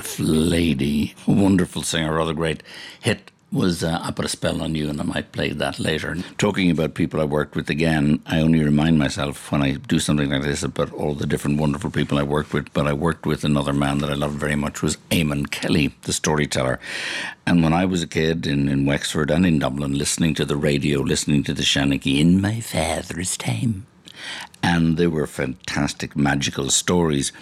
seductive 0.00 0.26
lady. 0.26 1.14
A 1.26 1.30
wonderful 1.30 1.82
singer, 1.82 2.14
rather 2.14 2.34
great 2.34 2.62
hit 3.00 3.30
was 3.52 3.82
uh, 3.84 3.98
I 4.02 4.10
Put 4.10 4.24
a 4.24 4.28
Spell 4.28 4.60
on 4.60 4.74
You, 4.74 4.90
and 4.90 5.00
I 5.00 5.04
might 5.04 5.32
play 5.32 5.50
that 5.50 5.78
later. 5.78 6.16
Talking 6.36 6.70
about 6.70 6.94
people 6.94 7.20
I 7.20 7.24
worked 7.24 7.54
with 7.54 7.70
again, 7.70 8.20
I 8.26 8.40
only 8.40 8.62
remind 8.62 8.98
myself 8.98 9.50
when 9.50 9.62
I 9.62 9.72
do 9.72 9.98
something 9.98 10.28
like 10.28 10.42
this 10.42 10.62
about 10.62 10.92
all 10.92 11.14
the 11.14 11.26
different 11.26 11.58
wonderful 11.58 11.90
people 11.90 12.18
I 12.18 12.24
worked 12.24 12.52
with, 12.52 12.72
but 12.72 12.86
I 12.86 12.92
worked 12.92 13.24
with 13.24 13.44
another 13.44 13.72
man 13.72 13.98
that 13.98 14.10
I 14.10 14.14
loved 14.14 14.38
very 14.38 14.56
much 14.56 14.82
was 14.82 14.98
Eamon 15.10 15.50
Kelly, 15.50 15.94
the 16.02 16.12
storyteller. 16.12 16.78
And 17.46 17.62
when 17.62 17.72
I 17.72 17.84
was 17.84 18.02
a 18.02 18.08
kid 18.08 18.46
in, 18.46 18.68
in 18.68 18.84
Wexford 18.84 19.30
and 19.30 19.46
in 19.46 19.60
Dublin, 19.60 19.96
listening 19.96 20.34
to 20.34 20.44
the 20.44 20.56
radio, 20.56 21.00
listening 21.00 21.44
to 21.44 21.54
the 21.54 21.62
Shanachie 21.62 22.20
in 22.20 22.40
my 22.40 22.60
father's 22.60 23.36
time, 23.36 23.86
and 24.62 24.96
they 24.96 25.06
were 25.06 25.26
fantastic, 25.26 26.16
magical 26.16 26.70
stories. 26.70 27.32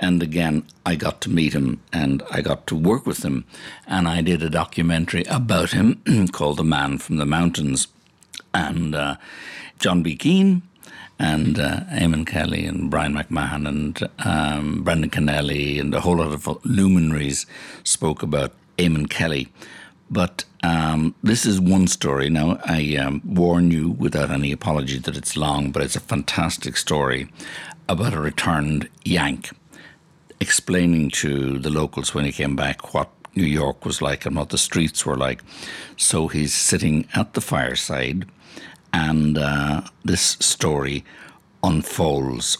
And 0.00 0.22
again, 0.22 0.64
I 0.86 0.96
got 0.96 1.20
to 1.22 1.30
meet 1.30 1.52
him 1.52 1.80
and 1.92 2.22
I 2.30 2.40
got 2.40 2.66
to 2.68 2.74
work 2.74 3.06
with 3.06 3.22
him. 3.22 3.44
And 3.86 4.08
I 4.08 4.22
did 4.22 4.42
a 4.42 4.48
documentary 4.48 5.24
about 5.24 5.72
him 5.72 6.02
called 6.32 6.56
The 6.56 6.64
Man 6.64 6.98
from 6.98 7.18
the 7.18 7.26
Mountains. 7.26 7.88
And 8.54 8.94
uh, 8.94 9.16
John 9.78 10.02
B. 10.02 10.16
Keane 10.16 10.62
and 11.18 11.60
uh, 11.60 11.80
Eamon 11.90 12.26
Kelly 12.26 12.64
and 12.64 12.90
Bryan 12.90 13.14
MacMahon 13.14 13.68
and 13.68 14.08
um, 14.24 14.82
Brendan 14.82 15.10
Kennelly 15.10 15.78
and 15.78 15.94
a 15.94 16.00
whole 16.00 16.16
lot 16.16 16.32
of 16.32 16.64
luminaries 16.64 17.44
spoke 17.84 18.22
about 18.22 18.52
Eamon 18.78 19.08
Kelly. 19.10 19.48
But 20.10 20.44
um, 20.62 21.14
this 21.22 21.44
is 21.44 21.60
one 21.60 21.86
story. 21.86 22.30
Now, 22.30 22.58
I 22.64 22.96
um, 22.96 23.20
warn 23.24 23.70
you 23.70 23.90
without 23.90 24.30
any 24.30 24.50
apology 24.50 24.98
that 24.98 25.16
it's 25.16 25.36
long, 25.36 25.70
but 25.70 25.82
it's 25.82 25.94
a 25.94 26.00
fantastic 26.00 26.76
story 26.76 27.30
about 27.88 28.14
a 28.14 28.20
returned 28.20 28.88
Yank 29.04 29.50
explaining 30.40 31.10
to 31.10 31.58
the 31.58 31.70
locals 31.70 32.14
when 32.14 32.24
he 32.24 32.32
came 32.32 32.56
back 32.56 32.94
what 32.94 33.10
New 33.36 33.44
York 33.44 33.84
was 33.84 34.02
like 34.02 34.26
and 34.26 34.34
what 34.36 34.48
the 34.48 34.58
streets 34.58 35.06
were 35.06 35.16
like. 35.16 35.42
So 35.96 36.28
he's 36.28 36.54
sitting 36.54 37.06
at 37.14 37.34
the 37.34 37.40
fireside, 37.40 38.26
and 38.92 39.38
uh, 39.38 39.82
this 40.04 40.36
story 40.40 41.04
unfolds. 41.62 42.58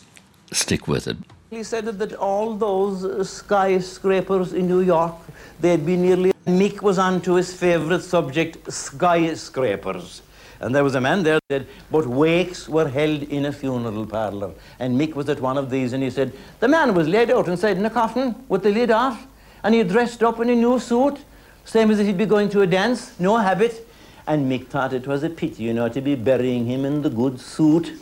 Stick 0.53 0.87
with 0.87 1.07
it. 1.07 1.17
He 1.51 1.63
said 1.65 1.87
that 1.87 2.15
all 2.15 2.55
those 2.55 3.29
skyscrapers 3.29 4.53
in 4.53 4.69
New 4.69 4.81
York, 4.81 5.15
they'd 5.61 5.85
be 5.85 5.97
nearly. 5.97 6.33
Mick 6.47 6.83
was 6.83 6.99
on 6.99 7.21
to 7.23 7.35
his 7.35 7.53
favourite 7.53 8.03
subject, 8.03 8.73
skyscrapers. 8.73 10.23
And 10.61 10.75
there 10.75 10.85
was 10.85 10.95
a 10.95 11.01
man 11.01 11.23
there 11.23 11.35
that 11.35 11.43
said, 11.51 11.67
but 11.91 12.07
wakes 12.07 12.69
were 12.69 12.89
held 12.89 13.23
in 13.25 13.47
a 13.47 13.53
funeral 13.53 14.05
parlour. 14.07 14.53
And 14.79 15.01
Mick 15.01 15.15
was 15.15 15.29
at 15.31 15.41
one 15.41 15.57
of 15.57 15.71
these, 15.71 15.95
and 15.95 16.03
he 16.03 16.11
said, 16.11 16.33
the 16.61 16.69
man 16.69 16.95
was 16.95 17.09
laid 17.09 17.31
out 17.31 17.49
inside 17.49 17.79
in 17.79 17.87
a 17.87 17.91
coffin 17.91 18.35
with 18.49 18.63
the 18.63 18.71
lid 18.71 18.91
off, 18.91 19.27
and 19.65 19.75
he 19.75 19.83
dressed 19.83 20.23
up 20.23 20.39
in 20.41 20.51
a 20.51 20.55
new 20.55 20.79
suit, 20.79 21.19
same 21.65 21.91
as 21.91 21.99
if 21.99 22.07
he'd 22.07 22.19
be 22.19 22.27
going 22.27 22.51
to 22.51 22.61
a 22.61 22.67
dance, 22.67 23.19
no 23.19 23.39
habit. 23.39 23.87
And 24.27 24.51
Mick 24.53 24.69
thought 24.69 24.93
it 24.93 25.07
was 25.07 25.23
a 25.23 25.31
pity, 25.31 25.65
you 25.65 25.73
know, 25.73 25.89
to 25.89 26.01
be 26.01 26.15
burying 26.15 26.67
him 26.67 26.85
in 26.85 27.01
the 27.03 27.11
good 27.11 27.41
suit. 27.41 27.93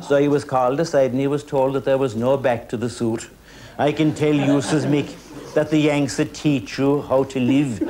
So 0.00 0.16
he 0.16 0.28
was 0.28 0.44
called 0.44 0.80
aside 0.80 1.10
and 1.10 1.20
he 1.20 1.26
was 1.26 1.44
told 1.44 1.74
that 1.74 1.84
there 1.84 1.98
was 1.98 2.14
no 2.16 2.36
back 2.36 2.68
to 2.70 2.76
the 2.76 2.88
suit. 2.88 3.28
I 3.78 3.92
can 3.92 4.14
tell 4.14 4.34
you, 4.34 4.60
says 4.60 4.86
Mick, 4.86 5.14
that 5.54 5.70
the 5.70 5.78
Yanks 5.78 6.20
teach 6.32 6.78
you 6.78 7.02
how 7.02 7.24
to 7.24 7.40
live. 7.40 7.82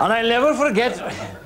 and 0.00 0.12
I'll 0.12 0.28
never 0.28 0.54
forget, 0.54 1.39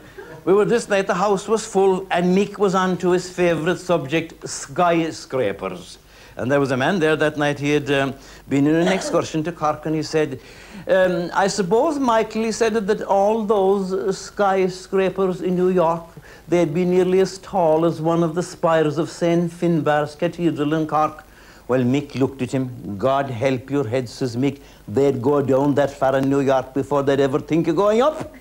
we 0.45 0.53
were 0.53 0.65
this 0.65 0.89
night, 0.89 1.07
the 1.07 1.15
house 1.15 1.49
was 1.49 1.67
full, 1.67 2.07
and 2.11 2.37
Mick 2.37 2.59
was 2.59 2.75
on 2.75 2.99
to 2.99 3.13
his 3.13 3.31
favourite 3.31 3.79
subject, 3.79 4.49
skyscrapers. 4.49 5.99
And 6.37 6.51
there 6.51 6.61
was 6.61 6.71
a 6.71 6.77
man 6.77 6.99
there 6.99 7.17
that 7.17 7.39
night, 7.39 7.61
he 7.61 7.71
had 7.71 7.91
um, 7.91 8.15
been 8.49 8.67
in 8.67 8.75
an 8.75 8.89
excursion 8.89 9.43
to 9.45 9.53
Cork, 9.53 9.87
and 9.87 9.95
he 9.95 10.03
said, 10.03 10.41
um, 10.89 11.31
I 11.33 11.47
suppose, 11.47 11.99
Michael, 11.99 12.43
he 12.43 12.53
said 12.53 12.75
that 12.75 13.03
all 13.03 13.45
those 13.45 14.19
skyscrapers 14.19 15.41
in 15.41 15.57
New 15.57 15.71
York, 15.71 16.05
they'd 16.49 16.75
be 16.75 16.85
nearly 16.85 17.21
as 17.21 17.39
tall 17.39 17.87
as 17.87 18.03
one 18.03 18.23
of 18.23 18.35
the 18.35 18.43
spires 18.43 18.99
of 18.99 19.09
St. 19.09 19.51
Finbarr's 19.51 20.15
Cathedral 20.15 20.75
in 20.75 20.87
Cork. 20.87 21.25
Well, 21.69 21.81
Mick 21.81 22.17
looked 22.17 22.43
at 22.43 22.53
him. 22.53 22.99
God 22.99 23.31
help 23.31 23.71
your 23.71 23.89
head, 23.89 24.09
says 24.09 24.37
Mick. 24.37 24.61
They'd 24.87 25.23
go 25.23 25.41
down 25.41 25.75
that 25.77 25.91
far 25.91 26.17
in 26.19 26.29
New 26.29 26.41
York 26.41 26.75
before 26.75 27.03
they'd 27.03 27.21
ever 27.21 27.39
think 27.39 27.69
of 27.69 27.77
going 27.77 28.03
up. 28.03 28.35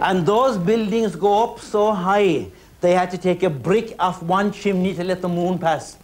And 0.00 0.26
those 0.26 0.58
buildings 0.58 1.16
go 1.16 1.44
up 1.44 1.60
so 1.60 1.92
high, 1.92 2.46
they 2.80 2.92
had 2.92 3.10
to 3.12 3.18
take 3.18 3.42
a 3.42 3.50
brick 3.50 3.94
off 3.98 4.22
one 4.22 4.52
chimney 4.52 4.94
to 4.94 5.04
let 5.04 5.20
the 5.22 5.28
moon 5.28 5.58
pass. 5.58 5.96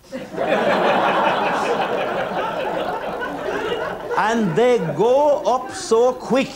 and 4.18 4.54
they 4.56 4.78
go 4.96 5.42
up 5.44 5.72
so 5.72 6.12
quick. 6.12 6.50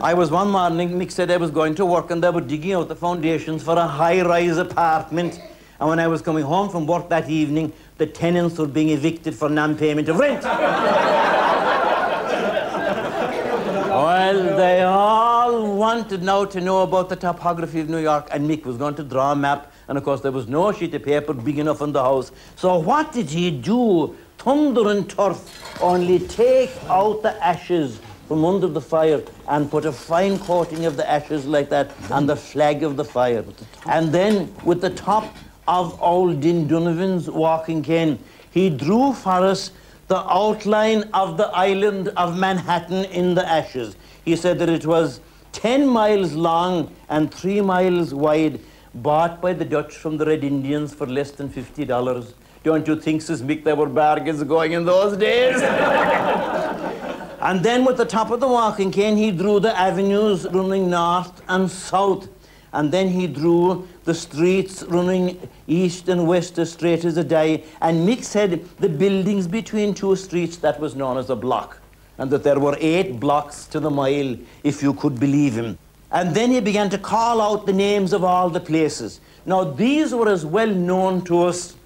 I 0.00 0.14
was 0.14 0.30
one 0.30 0.50
morning, 0.50 0.90
Mick 0.90 1.10
said 1.10 1.30
I 1.30 1.36
was 1.36 1.50
going 1.50 1.74
to 1.76 1.86
work 1.86 2.10
and 2.10 2.22
they 2.22 2.30
were 2.30 2.40
digging 2.40 2.72
out 2.72 2.88
the 2.88 2.96
foundations 2.96 3.62
for 3.62 3.76
a 3.76 3.86
high-rise 3.86 4.56
apartment. 4.58 5.40
And 5.80 5.88
when 5.88 5.98
I 5.98 6.08
was 6.08 6.22
coming 6.22 6.44
home 6.44 6.68
from 6.68 6.86
work 6.86 7.08
that 7.08 7.28
evening, 7.30 7.72
the 7.98 8.06
tenants 8.06 8.58
were 8.58 8.66
being 8.66 8.90
evicted 8.90 9.34
for 9.34 9.48
non-payment 9.48 10.08
of 10.08 10.18
rent. 10.18 10.44
Well, 14.04 14.56
they 14.58 14.82
all 14.82 15.76
wanted 15.76 16.22
now 16.22 16.44
to 16.44 16.60
know 16.60 16.82
about 16.82 17.08
the 17.08 17.16
topography 17.16 17.80
of 17.80 17.88
New 17.88 18.02
York, 18.02 18.28
and 18.32 18.46
Mick 18.46 18.66
was 18.66 18.76
going 18.76 18.94
to 18.96 19.02
draw 19.02 19.32
a 19.32 19.36
map. 19.36 19.72
And 19.88 19.96
of 19.96 20.04
course, 20.04 20.20
there 20.20 20.30
was 20.30 20.46
no 20.46 20.72
sheet 20.72 20.92
of 20.92 21.02
paper 21.02 21.32
big 21.32 21.58
enough 21.58 21.80
in 21.80 21.92
the 21.92 22.02
house. 22.02 22.30
So 22.54 22.76
what 22.78 23.12
did 23.12 23.30
he 23.30 23.50
do? 23.50 24.14
Thunder 24.36 24.90
and 24.90 25.08
turf, 25.08 25.40
only 25.80 26.18
take 26.18 26.70
out 26.88 27.22
the 27.22 27.32
ashes 27.42 27.98
from 28.28 28.44
under 28.44 28.66
the 28.66 28.80
fire 28.80 29.22
and 29.48 29.70
put 29.70 29.86
a 29.86 29.92
fine 29.92 30.38
coating 30.38 30.84
of 30.84 30.98
the 30.98 31.10
ashes 31.10 31.46
like 31.46 31.70
that 31.70 31.90
on 32.10 32.26
the 32.26 32.36
flag 32.36 32.82
of 32.82 32.98
the 32.98 33.04
fire. 33.06 33.42
And 33.86 34.12
then 34.12 34.54
with 34.64 34.82
the 34.82 34.90
top 34.90 35.34
of 35.66 35.98
old 36.02 36.40
Din 36.40 36.66
Donovan's 36.68 37.30
walking 37.30 37.82
cane, 37.82 38.18
he 38.50 38.68
drew 38.68 39.14
for 39.14 39.46
us 39.52 39.70
the 40.08 40.18
outline 40.30 41.02
of 41.14 41.36
the 41.36 41.46
island 41.48 42.08
of 42.16 42.38
Manhattan 42.38 43.04
in 43.06 43.34
the 43.34 43.48
ashes. 43.48 43.96
He 44.24 44.36
said 44.36 44.58
that 44.58 44.68
it 44.68 44.86
was 44.86 45.20
10 45.52 45.86
miles 45.86 46.34
long 46.34 46.94
and 47.08 47.32
3 47.32 47.60
miles 47.62 48.12
wide, 48.12 48.60
bought 48.94 49.40
by 49.40 49.52
the 49.52 49.64
Dutch 49.64 49.96
from 49.96 50.16
the 50.16 50.26
Red 50.26 50.44
Indians 50.44 50.92
for 50.94 51.06
less 51.06 51.30
than 51.30 51.48
$50. 51.48 52.34
Don't 52.62 52.86
you 52.88 53.00
think, 53.00 53.22
says 53.22 53.42
Mick, 53.42 53.64
there 53.64 53.76
were 53.76 53.88
bargains 53.88 54.42
going 54.42 54.72
in 54.72 54.84
those 54.84 55.16
days? 55.16 55.60
and 57.40 57.62
then 57.62 57.84
with 57.84 57.96
the 57.96 58.06
top 58.06 58.30
of 58.30 58.40
the 58.40 58.48
walking 58.48 58.90
cane, 58.90 59.16
he 59.16 59.30
drew 59.30 59.60
the 59.60 59.78
avenues 59.78 60.46
running 60.50 60.88
north 60.88 61.42
and 61.48 61.70
south. 61.70 62.28
And 62.74 62.90
then 62.90 63.08
he 63.08 63.28
drew 63.28 63.86
the 64.02 64.12
streets 64.12 64.82
running 64.82 65.48
east 65.68 66.08
and 66.08 66.26
west 66.26 66.58
as 66.58 66.72
straight 66.72 67.04
as 67.04 67.16
a 67.16 67.22
die. 67.22 67.62
And 67.80 68.06
Mick 68.06 68.24
said 68.24 68.68
the 68.80 68.88
buildings 68.88 69.46
between 69.46 69.94
two 69.94 70.16
streets, 70.16 70.56
that 70.56 70.80
was 70.80 70.96
known 70.96 71.16
as 71.16 71.30
a 71.30 71.36
block. 71.36 71.78
And 72.18 72.30
that 72.32 72.42
there 72.42 72.58
were 72.58 72.76
eight 72.80 73.20
blocks 73.20 73.66
to 73.68 73.78
the 73.78 73.90
mile, 73.90 74.36
if 74.64 74.82
you 74.82 74.92
could 74.92 75.20
believe 75.20 75.54
him. 75.54 75.78
And 76.10 76.34
then 76.34 76.50
he 76.50 76.60
began 76.60 76.90
to 76.90 76.98
call 76.98 77.40
out 77.40 77.64
the 77.64 77.72
names 77.72 78.12
of 78.12 78.24
all 78.24 78.50
the 78.50 78.60
places. 78.60 79.20
Now, 79.46 79.62
these 79.62 80.12
were 80.12 80.28
as 80.28 80.44
well 80.44 80.68
known 80.68 81.24
to 81.26 81.44
us 81.44 81.76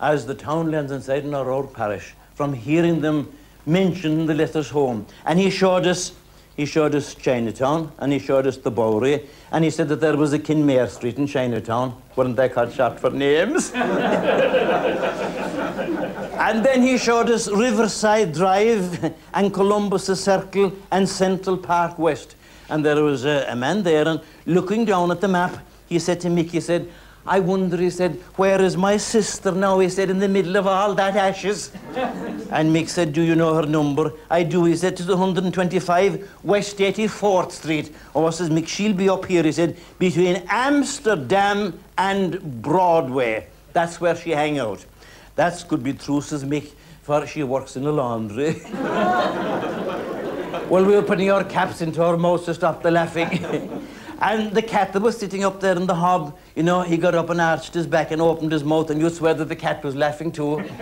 as 0.00 0.26
the 0.26 0.34
townlands 0.34 0.92
inside 0.92 1.24
in 1.24 1.34
our 1.34 1.50
old 1.50 1.72
parish, 1.72 2.14
from 2.34 2.52
hearing 2.52 3.00
them 3.00 3.32
mentioned 3.64 4.20
in 4.20 4.26
the 4.26 4.34
letters 4.34 4.68
home. 4.68 5.06
And 5.24 5.38
he 5.38 5.48
showed 5.48 5.86
us 5.86 6.12
he 6.58 6.66
showed 6.66 6.94
us 6.96 7.14
Chinatown 7.14 7.92
and 8.00 8.12
he 8.12 8.18
showed 8.18 8.44
us 8.44 8.56
the 8.56 8.70
Bowery 8.72 9.28
and 9.52 9.62
he 9.62 9.70
said 9.70 9.88
that 9.90 10.00
there 10.00 10.16
was 10.16 10.32
a 10.32 10.40
Kenmare 10.40 10.88
Street 10.88 11.16
in 11.16 11.28
Chinatown. 11.28 11.94
Weren't 12.16 12.34
they 12.34 12.48
cut 12.48 12.72
short 12.72 12.98
for 12.98 13.10
names? 13.10 13.70
and 13.74 13.86
then 16.64 16.82
he 16.82 16.98
showed 16.98 17.30
us 17.30 17.48
Riverside 17.48 18.32
Drive 18.32 19.14
and 19.34 19.54
Columbus 19.54 20.06
Circle 20.06 20.72
and 20.90 21.08
Central 21.08 21.56
Park 21.56 21.96
West. 21.96 22.34
And 22.68 22.84
there 22.84 23.04
was 23.04 23.24
a, 23.24 23.46
a 23.48 23.54
man 23.54 23.84
there 23.84 24.08
and 24.08 24.20
looking 24.44 24.84
down 24.84 25.12
at 25.12 25.20
the 25.20 25.28
map, 25.28 25.64
he 25.88 26.00
said 26.00 26.20
to 26.22 26.28
Mick, 26.28 26.50
he 26.50 26.60
said, 26.60 26.90
I 27.28 27.40
wonder, 27.40 27.76
he 27.76 27.90
said, 27.90 28.14
where 28.36 28.60
is 28.60 28.74
my 28.76 28.96
sister 28.96 29.52
now? 29.52 29.78
He 29.80 29.90
said, 29.90 30.08
in 30.08 30.18
the 30.18 30.28
middle 30.28 30.56
of 30.56 30.66
all 30.66 30.94
that 30.94 31.14
ashes. 31.14 31.70
and 31.94 32.74
Mick 32.74 32.88
said, 32.88 33.12
do 33.12 33.20
you 33.20 33.34
know 33.34 33.54
her 33.54 33.66
number? 33.66 34.14
I 34.30 34.44
do, 34.44 34.64
he 34.64 34.74
said, 34.74 34.96
to 34.96 35.02
the 35.02 35.14
125 35.14 36.30
West 36.42 36.78
84th 36.78 37.52
Street. 37.52 37.94
Oh, 38.14 38.30
says 38.30 38.48
Mick, 38.48 38.66
she'll 38.66 38.94
be 38.94 39.10
up 39.10 39.26
here, 39.26 39.42
he 39.42 39.52
said, 39.52 39.76
between 39.98 40.42
Amsterdam 40.48 41.78
and 41.98 42.62
Broadway. 42.62 43.48
That's 43.74 44.00
where 44.00 44.16
she 44.16 44.30
hang 44.30 44.58
out. 44.58 44.86
That's 45.36 45.62
could 45.64 45.82
be 45.82 45.92
true, 45.92 46.22
says 46.22 46.44
Mick, 46.44 46.70
for 47.02 47.26
she 47.26 47.42
works 47.42 47.76
in 47.76 47.84
a 47.84 47.92
laundry. 47.92 48.62
well, 50.70 50.84
we 50.84 50.94
were 50.94 51.02
putting 51.02 51.30
our 51.30 51.44
caps 51.44 51.82
into 51.82 52.02
our 52.02 52.16
mouths 52.16 52.46
to 52.46 52.54
stop 52.54 52.82
the 52.82 52.90
laughing. 52.90 53.84
and 54.20 54.52
the 54.52 54.62
cat 54.62 54.92
that 54.92 55.00
was 55.00 55.16
sitting 55.16 55.44
up 55.44 55.60
there 55.60 55.76
in 55.76 55.86
the 55.86 55.94
hob, 55.94 56.36
you 56.56 56.62
know, 56.62 56.82
he 56.82 56.96
got 56.96 57.14
up 57.14 57.30
and 57.30 57.40
arched 57.40 57.74
his 57.74 57.86
back 57.86 58.10
and 58.10 58.20
opened 58.20 58.52
his 58.52 58.64
mouth, 58.64 58.90
and 58.90 59.00
you'd 59.00 59.14
swear 59.14 59.34
that 59.34 59.48
the 59.48 59.56
cat 59.56 59.84
was 59.84 59.94
laughing 59.94 60.32
too. 60.32 60.58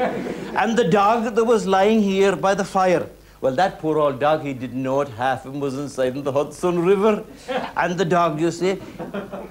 and 0.56 0.76
the 0.76 0.88
dog 0.88 1.34
that 1.34 1.44
was 1.44 1.66
lying 1.66 2.00
here 2.00 2.34
by 2.34 2.54
the 2.54 2.64
fire, 2.64 3.06
well, 3.42 3.54
that 3.54 3.78
poor 3.78 3.98
old 3.98 4.18
dog, 4.18 4.42
he 4.42 4.54
didn't 4.54 4.82
know 4.82 5.02
it. 5.02 5.08
Half 5.10 5.44
of 5.44 5.54
him 5.54 5.60
was 5.60 5.76
inside 5.78 6.16
in 6.16 6.24
the 6.24 6.32
Hudson 6.32 6.82
River. 6.82 7.22
And 7.76 7.98
the 7.98 8.04
dog, 8.04 8.40
you 8.40 8.50
see, 8.50 8.78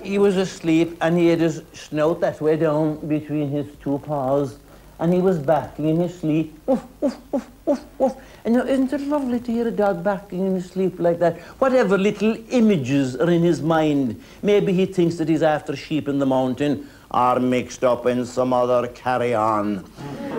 he 0.02 0.18
was 0.18 0.36
asleep 0.38 0.98
and 1.02 1.18
he 1.18 1.28
had 1.28 1.40
his 1.40 1.62
snout 1.74 2.20
that 2.22 2.42
way 2.42 2.58
down 2.58 2.98
between 3.08 3.50
his 3.52 3.68
two 3.84 4.00
paws. 4.00 4.58
And 5.00 5.14
he 5.14 5.20
was 5.20 5.40
barking 5.40 5.90
in 5.90 6.00
his 6.00 6.20
sleep. 6.20 6.58
Woof, 6.66 6.84
woof, 7.02 7.18
woof, 7.32 7.50
woof, 7.66 7.86
woof. 7.98 8.16
And 8.46 8.54
know, 8.54 8.66
isn't 8.66 8.94
it 8.94 9.02
lovely 9.02 9.40
to 9.40 9.52
hear 9.52 9.68
a 9.68 9.72
dog 9.72 10.04
barking 10.04 10.46
in 10.46 10.56
his 10.56 10.70
sleep 10.70 11.00
like 11.00 11.20
that? 11.20 11.40
Whatever 11.60 11.98
little 11.98 12.38
images 12.50 13.16
are 13.16 13.30
in 13.30 13.42
his 13.42 13.62
mind. 13.62 14.22
Maybe 14.42 14.72
he 14.72 14.86
thinks 14.86 15.16
that 15.16 15.28
he's 15.28 15.44
after 15.44 15.76
sheep 15.76 16.08
in 16.08 16.20
the 16.20 16.26
mountain 16.26 16.88
are 17.12 17.40
mixed 17.40 17.84
up 17.84 18.06
in 18.06 18.26
some 18.26 18.54
other 18.54 18.88
carry-on. 18.90 19.84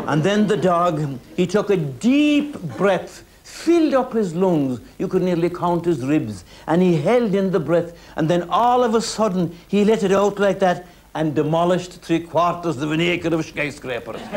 And 0.07 0.23
then 0.23 0.47
the 0.47 0.57
dog, 0.57 1.19
he 1.37 1.47
took 1.47 1.71
a 1.71 1.77
deep 1.77 2.59
breath 2.77 3.25
filled 3.43 3.95
up 3.95 4.13
his 4.13 4.35
lungs. 4.35 4.81
You 4.99 5.09
could 5.09 5.23
nearly 5.23 5.49
count 5.49 5.85
his 5.85 6.05
ribs. 6.05 6.45
And 6.67 6.83
he 6.83 6.97
held 6.97 7.35
in 7.35 7.51
the 7.51 7.61
breath. 7.61 7.97
And 8.17 8.29
then 8.29 8.49
all 8.51 8.85
of 8.85 8.95
a 8.95 9.01
sudden, 9.01 9.57
he 9.69 9.85
let 9.85 10.03
it 10.03 10.13
out 10.13 10.39
like 10.39 10.59
that 10.59 10.87
and 11.17 11.35
demolished 11.35 11.93
three 12.03 12.21
quarters 12.21 12.83
of 12.83 12.93
an 12.93 13.01
acre 13.01 13.35
of 13.35 13.43
skyscrapers. 13.43 14.21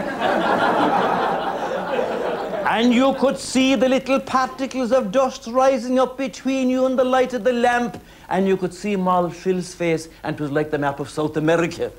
and 2.74 2.94
you 2.94 3.14
could 3.16 3.38
see 3.38 3.76
the 3.76 3.90
little 3.90 4.18
particles 4.18 4.94
of 4.94 5.12
dust 5.12 5.46
rising 5.48 6.00
up 6.00 6.18
between 6.18 6.70
you 6.70 6.86
and 6.86 6.98
the 6.98 7.04
light 7.04 7.34
of 7.34 7.44
the 7.44 7.52
lamp. 7.52 8.02
And 8.30 8.48
you 8.48 8.56
could 8.56 8.74
see 8.74 8.96
Moll 8.96 9.30
Phil's 9.30 9.76
face, 9.76 10.08
and 10.24 10.38
it 10.38 10.42
was 10.42 10.52
like 10.52 10.72
the 10.72 10.78
map 10.78 11.02
of 11.02 11.10
South 11.10 11.36
America. 11.36 11.92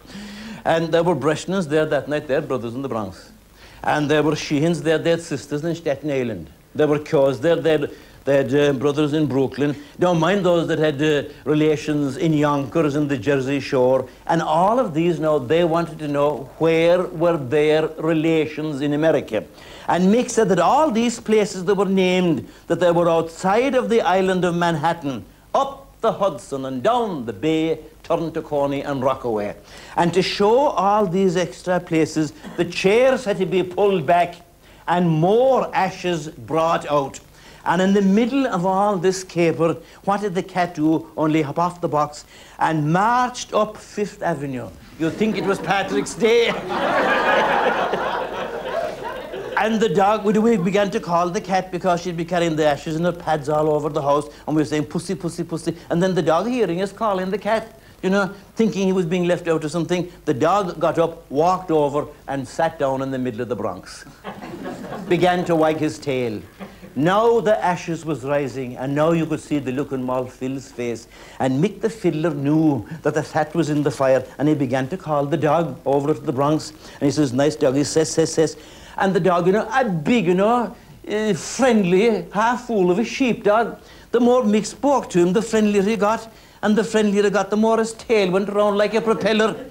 And 0.65 0.91
there 0.91 1.03
were 1.03 1.15
Breshnans 1.15 1.69
there 1.69 1.85
that 1.85 2.09
night, 2.09 2.27
their 2.27 2.41
brothers 2.41 2.75
in 2.75 2.81
the 2.81 2.89
Bronx. 2.89 3.33
And 3.85 4.11
there 4.11 4.23
were 4.23 4.33
Sheehans 4.33 4.81
there, 4.81 4.99
had 4.99 5.21
sisters 5.21 5.63
in 5.63 5.75
Staten 5.75 6.11
Island. 6.11 6.49
There 6.75 6.87
were 6.87 7.01
Kers 7.01 7.39
there, 7.41 7.61
had, 7.61 7.91
they 8.31 8.37
had 8.37 8.55
uh, 8.55 8.73
brothers 8.75 9.13
in 9.13 9.27
Brooklyn. 9.27 9.75
Don't 9.99 10.21
mind 10.21 10.47
those 10.47 10.69
that 10.69 10.79
had 10.79 11.03
uh, 11.03 11.25
relations 11.45 12.17
in 12.17 12.33
Yonkers 12.33 12.95
and 12.95 13.11
the 13.11 13.19
Jersey 13.19 13.59
Shore. 13.59 14.09
And 14.29 14.41
all 14.41 14.79
of 14.79 14.95
these 14.95 15.19
now, 15.19 15.39
they 15.39 15.65
wanted 15.65 15.99
to 15.99 16.07
know 16.07 16.49
where 16.59 17.03
were 17.03 17.37
their 17.37 17.89
relations 17.99 18.83
in 18.83 18.93
America. 18.93 19.45
And 19.89 20.15
Mick 20.15 20.31
said 20.31 20.49
that 20.51 20.61
all 20.61 20.93
these 20.93 21.19
places 21.19 21.65
that 21.65 21.75
were 21.75 21.87
named, 21.87 22.49
that 22.69 22.79
they 22.79 22.93
were 22.93 23.11
outside 23.11 23.75
of 23.75 23.89
the 23.89 24.01
island 24.01 24.45
of 24.45 24.55
Manhattan, 24.55 25.25
up 25.53 26.01
the 26.01 26.13
Hudson 26.13 26.67
and 26.67 26.85
down 26.85 27.27
the 27.27 27.33
bay, 27.33 27.81
turn 28.05 28.31
to 28.31 28.43
Coney 28.43 28.83
and 28.83 29.03
Rockaway. 29.03 29.57
And 29.97 30.15
to 30.15 30.23
show 30.23 30.69
all 30.69 31.05
these 31.05 31.37
extra 31.37 31.81
places, 31.81 32.33
the 32.57 32.65
chairs 32.65 33.25
had 33.25 33.39
to 33.39 33.47
be 33.47 33.65
pulled 33.65 34.07
back 34.07 34.37
and 34.87 35.09
more 35.09 35.75
ashes 35.75 36.29
brought 36.29 36.89
out. 36.89 37.19
And 37.65 37.83
in 37.83 37.93
the 37.93 38.03
middle 38.03 38.47
of 38.47 38.65
all 38.65 38.97
this 38.97 39.23
caper, 39.23 39.77
what 40.05 40.21
did 40.21 40.35
the 40.35 40.43
cat 40.43 40.75
do? 40.75 41.11
Only 41.17 41.43
hop 41.43 41.59
off 41.59 41.81
the 41.81 41.89
box 41.89 42.25
and 42.59 42.93
marched 42.93 43.53
up 43.53 43.77
Fifth 43.77 44.23
Avenue. 44.23 44.69
You'd 44.99 45.15
think 45.15 45.37
it 45.37 45.45
was 45.45 45.59
Patrick's 45.59 46.15
Day. 46.15 46.49
and 49.61 49.79
the 49.81 49.89
dog, 49.89 50.25
we 50.25 50.57
began 50.57 50.91
to 50.91 51.01
call 51.01 51.29
the 51.29 51.41
cat 51.41 51.71
because 51.71 52.01
she'd 52.01 52.17
be 52.17 52.25
carrying 52.25 52.57
the 52.57 52.67
ashes 52.67 52.97
and 52.97 53.05
her 53.05 53.13
pads 53.13 53.49
all 53.49 53.69
over 53.71 53.91
the 53.91 54.03
house, 54.03 54.27
and 54.47 54.57
we 54.57 54.63
were 54.63 54.67
saying, 54.67 54.87
pussy, 54.87 55.15
pussy, 55.15 55.45
pussy. 55.45 55.77
And 55.91 56.03
then 56.03 56.15
the 56.15 56.23
dog, 56.23 56.49
hearing 56.49 56.81
us 56.81 56.93
calling 56.93 57.31
the 57.31 57.39
cat, 57.39 57.79
you 58.03 58.09
know, 58.09 58.35
thinking 58.57 58.87
he 58.87 58.93
was 58.93 59.05
being 59.05 59.25
left 59.25 59.49
out 59.49 59.63
or 59.63 59.69
something, 59.69 60.11
the 60.25 60.33
dog 60.33 60.81
got 60.81 60.99
up, 60.99 61.31
walked 61.31 61.71
over, 61.71 62.07
and 62.29 62.49
sat 62.49 62.79
down 62.79 63.03
in 63.03 63.11
the 63.11 63.19
middle 63.19 63.43
of 63.43 63.49
the 63.51 63.57
Bronx. 63.57 64.07
Began 65.09 65.45
to 65.45 65.55
wag 65.55 65.77
his 65.77 65.99
tail. 65.99 66.41
Now 66.97 67.41
the 67.41 67.63
ashes 67.65 68.05
was 68.05 68.25
rising, 68.25 68.77
and 68.77 68.95
now 68.95 69.13
you 69.13 69.25
could 69.25 69.41
see 69.41 69.59
the 69.59 69.71
look 69.71 69.93
on 69.93 70.03
Moll 70.03 70.27
Phil's 70.27 70.73
face. 70.73 71.07
And 71.39 71.63
Mick 71.63 71.81
the 71.81 71.89
fiddler 71.89 72.35
knew 72.35 72.87
that 73.03 73.15
the 73.15 73.23
fat 73.23 73.55
was 73.55 73.71
in 73.71 73.83
the 73.83 73.91
fire, 73.91 74.25
and 74.39 74.49
he 74.49 74.55
began 74.55 74.89
to 74.89 74.97
call 74.97 75.25
the 75.25 75.37
dog 75.37 75.79
over 75.87 76.13
to 76.13 76.21
the 76.21 76.33
Bronx. 76.33 76.71
And 76.71 77.03
he 77.03 77.11
says, 77.11 77.33
nice 77.33 77.55
dog, 77.55 77.77
he 77.77 77.85
says, 77.85 78.11
says, 78.11 78.35
says. 78.35 78.57
And 78.97 79.15
the 79.15 79.21
dog, 79.21 79.47
you 79.47 79.53
know, 79.53 79.69
a 79.73 79.85
big, 79.85 80.27
you 80.27 80.35
know, 80.35 80.77
uh, 81.09 81.35
friendly, 81.35 82.27
half 82.33 82.67
fool 82.67 82.91
of 82.91 82.99
a 82.99 83.05
sheepdog. 83.05 83.81
The 84.11 84.21
more 84.21 84.43
Mick 84.43 84.67
spoke 84.67 85.09
to 85.11 85.21
him, 85.21 85.33
the 85.33 85.43
friendlier 85.43 85.83
he 85.83 85.97
got. 85.97 86.31
And 86.63 86.77
the 86.77 86.85
friendlier 86.85 87.23
he 87.23 87.31
got, 87.31 87.51
the 87.51 87.57
more 87.57 87.79
his 87.79 87.93
tail 87.95 88.31
went 88.31 88.49
around 88.49 88.77
like 88.77 88.95
a 88.95 89.01
propeller. 89.01 89.67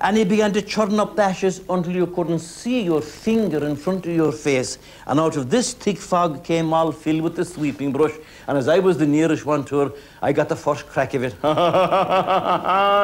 And 0.00 0.16
he 0.16 0.24
began 0.24 0.52
to 0.52 0.62
churn 0.62 1.00
up 1.00 1.16
the 1.16 1.22
ashes 1.22 1.60
until 1.68 1.92
you 1.92 2.06
couldn't 2.06 2.38
see 2.38 2.82
your 2.82 3.00
finger 3.00 3.66
in 3.66 3.74
front 3.74 4.06
of 4.06 4.12
your 4.12 4.30
face. 4.30 4.78
And 5.06 5.18
out 5.18 5.36
of 5.36 5.50
this 5.50 5.72
thick 5.72 5.98
fog 5.98 6.44
came 6.44 6.66
Moll 6.66 6.92
Phil 6.92 7.20
with 7.20 7.34
the 7.34 7.44
sweeping 7.44 7.90
brush. 7.90 8.12
And 8.46 8.56
as 8.56 8.68
I 8.68 8.78
was 8.78 8.96
the 8.96 9.06
nearest 9.06 9.44
one 9.44 9.64
to 9.64 9.78
her, 9.78 9.92
I 10.22 10.32
got 10.32 10.48
the 10.48 10.54
first 10.54 10.86
crack 10.86 11.14
of 11.14 11.24
it. 11.24 11.32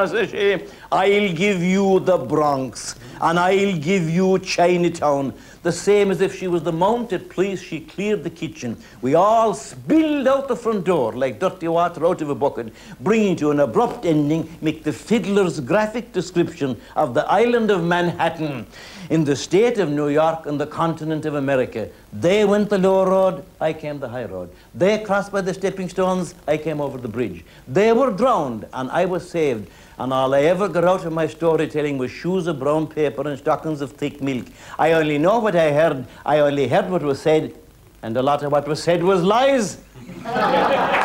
Says 0.09 0.29
she, 0.29 0.65
I'll 0.95 1.33
give 1.33 1.61
you 1.61 1.99
the 1.99 2.17
Bronx, 2.17 2.95
and 3.19 3.37
I'll 3.37 3.77
give 3.77 4.09
you 4.09 4.39
Chinatown. 4.39 5.33
The 5.61 5.71
same 5.73 6.09
as 6.09 6.21
if 6.21 6.39
she 6.39 6.47
was 6.47 6.63
the 6.63 6.71
mounted 6.71 7.29
police, 7.29 7.61
she 7.61 7.81
cleared 7.81 8.23
the 8.23 8.29
kitchen. 8.29 8.77
We 9.01 9.13
all 9.13 9.53
spilled 9.53 10.25
out 10.25 10.47
the 10.47 10.55
front 10.55 10.85
door 10.85 11.11
like 11.11 11.41
dirty 11.41 11.67
water 11.67 12.05
out 12.05 12.21
of 12.21 12.29
a 12.29 12.35
bucket, 12.35 12.71
bringing 13.01 13.35
to 13.37 13.51
an 13.51 13.59
abrupt 13.59 14.05
ending 14.05 14.45
Mick 14.63 14.83
the 14.83 14.93
fiddler's 14.93 15.59
graphic 15.59 16.13
description 16.13 16.79
of 16.95 17.13
the 17.13 17.25
island 17.29 17.71
of 17.71 17.83
Manhattan 17.83 18.65
in 19.09 19.25
the 19.25 19.35
state 19.35 19.79
of 19.79 19.89
New 19.89 20.07
York 20.07 20.45
and 20.45 20.57
the 20.57 20.67
continent 20.67 21.25
of 21.25 21.35
America. 21.35 21.89
They 22.13 22.45
went 22.45 22.69
the 22.69 22.77
low 22.77 23.05
road, 23.05 23.43
I 23.59 23.73
came 23.73 23.99
the 23.99 24.07
high 24.07 24.25
road. 24.25 24.49
They 24.73 24.99
crossed 24.99 25.33
by 25.33 25.41
the 25.41 25.53
stepping 25.53 25.89
stones, 25.89 26.35
I 26.47 26.55
came 26.55 26.79
over 26.79 26.97
the 26.97 27.09
bridge. 27.09 27.43
They 27.67 27.91
were 27.91 28.11
drowned, 28.11 28.65
and 28.71 28.89
I 28.91 29.03
was 29.03 29.29
saved. 29.29 29.69
And 29.97 30.11
all 30.11 30.33
I 30.33 30.41
ever 30.41 30.67
got 30.67 30.83
out 30.83 31.05
of 31.05 31.13
my 31.13 31.27
storytelling 31.27 31.97
was 31.97 32.11
shoes 32.11 32.47
of 32.47 32.59
brown 32.59 32.87
paper 32.87 33.27
and 33.27 33.39
stockings 33.39 33.81
of 33.81 33.91
thick 33.91 34.21
milk. 34.21 34.45
I 34.77 34.93
only 34.93 35.17
know 35.17 35.39
what 35.39 35.55
I 35.55 35.71
heard, 35.71 36.05
I 36.25 36.39
only 36.39 36.67
heard 36.67 36.89
what 36.89 37.01
was 37.01 37.21
said, 37.21 37.53
and 38.03 38.17
a 38.17 38.21
lot 38.21 38.43
of 38.43 38.51
what 38.51 38.67
was 38.67 38.83
said 38.83 39.03
was 39.03 39.23
lies. 39.23 39.77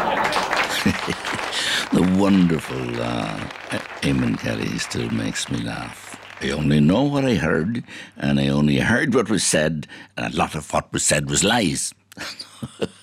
The 1.92 2.02
wonderful 2.20 3.02
uh, 3.02 3.36
Eamon 4.02 4.38
Kelly 4.38 4.78
still 4.78 5.10
makes 5.10 5.50
me 5.50 5.58
laugh. 5.58 6.16
I 6.40 6.50
only 6.50 6.78
know 6.78 7.02
what 7.02 7.24
I 7.24 7.34
heard, 7.34 7.82
and 8.16 8.38
I 8.38 8.46
only 8.46 8.78
heard 8.78 9.12
what 9.12 9.28
was 9.28 9.42
said, 9.42 9.88
and 10.16 10.32
a 10.32 10.36
lot 10.36 10.54
of 10.54 10.72
what 10.72 10.92
was 10.92 11.02
said 11.02 11.28
was 11.28 11.42
lies. 11.42 11.92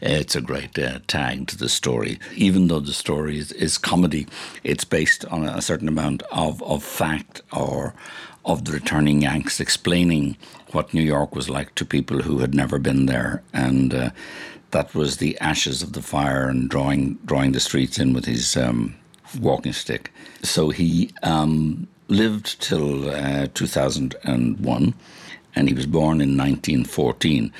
it's 0.00 0.36
a 0.36 0.40
great 0.40 0.78
uh, 0.78 1.00
tag 1.06 1.48
to 1.48 1.56
the 1.56 1.68
story. 1.68 2.18
Even 2.34 2.68
though 2.68 2.80
the 2.80 2.92
story 2.92 3.38
is, 3.38 3.52
is 3.52 3.78
comedy, 3.78 4.26
it's 4.64 4.84
based 4.84 5.24
on 5.26 5.44
a 5.44 5.62
certain 5.62 5.88
amount 5.88 6.22
of, 6.30 6.62
of 6.62 6.82
fact 6.82 7.42
or 7.52 7.94
of 8.44 8.64
the 8.64 8.72
returning 8.72 9.22
Yanks 9.22 9.60
explaining 9.60 10.36
what 10.72 10.94
New 10.94 11.02
York 11.02 11.34
was 11.34 11.50
like 11.50 11.74
to 11.74 11.84
people 11.84 12.22
who 12.22 12.38
had 12.38 12.54
never 12.54 12.78
been 12.78 13.06
there. 13.06 13.42
And 13.52 13.92
uh, 13.92 14.10
that 14.70 14.94
was 14.94 15.16
the 15.16 15.38
ashes 15.40 15.82
of 15.82 15.92
the 15.92 16.02
fire 16.02 16.48
and 16.48 16.70
drawing, 16.70 17.14
drawing 17.24 17.52
the 17.52 17.60
streets 17.60 17.98
in 17.98 18.12
with 18.12 18.24
his 18.24 18.56
um, 18.56 18.94
walking 19.40 19.72
stick. 19.72 20.12
So 20.42 20.70
he 20.70 21.10
um, 21.22 21.88
lived 22.08 22.60
till 22.60 23.10
uh, 23.10 23.48
2001 23.54 24.94
and 25.56 25.68
he 25.68 25.74
was 25.74 25.86
born 25.86 26.20
in 26.20 26.36
1914. 26.36 27.52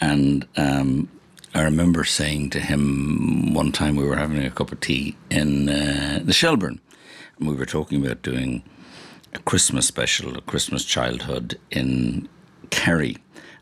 And 0.00 0.46
um, 0.56 1.08
I 1.54 1.62
remember 1.62 2.02
saying 2.02 2.50
to 2.50 2.60
him 2.60 3.54
one 3.54 3.70
time 3.70 3.94
we 3.94 4.04
were 4.04 4.16
having 4.16 4.44
a 4.44 4.50
cup 4.50 4.72
of 4.72 4.80
tea 4.80 5.16
in 5.30 5.68
uh, 5.68 6.18
the 6.24 6.32
Shelburne, 6.32 6.80
and 7.38 7.48
we 7.48 7.54
were 7.54 7.64
talking 7.64 8.04
about 8.04 8.22
doing 8.22 8.64
a 9.34 9.38
Christmas 9.38 9.86
special, 9.86 10.36
a 10.36 10.40
Christmas 10.40 10.84
childhood 10.84 11.58
in 11.70 12.28
Kerry. 12.70 13.18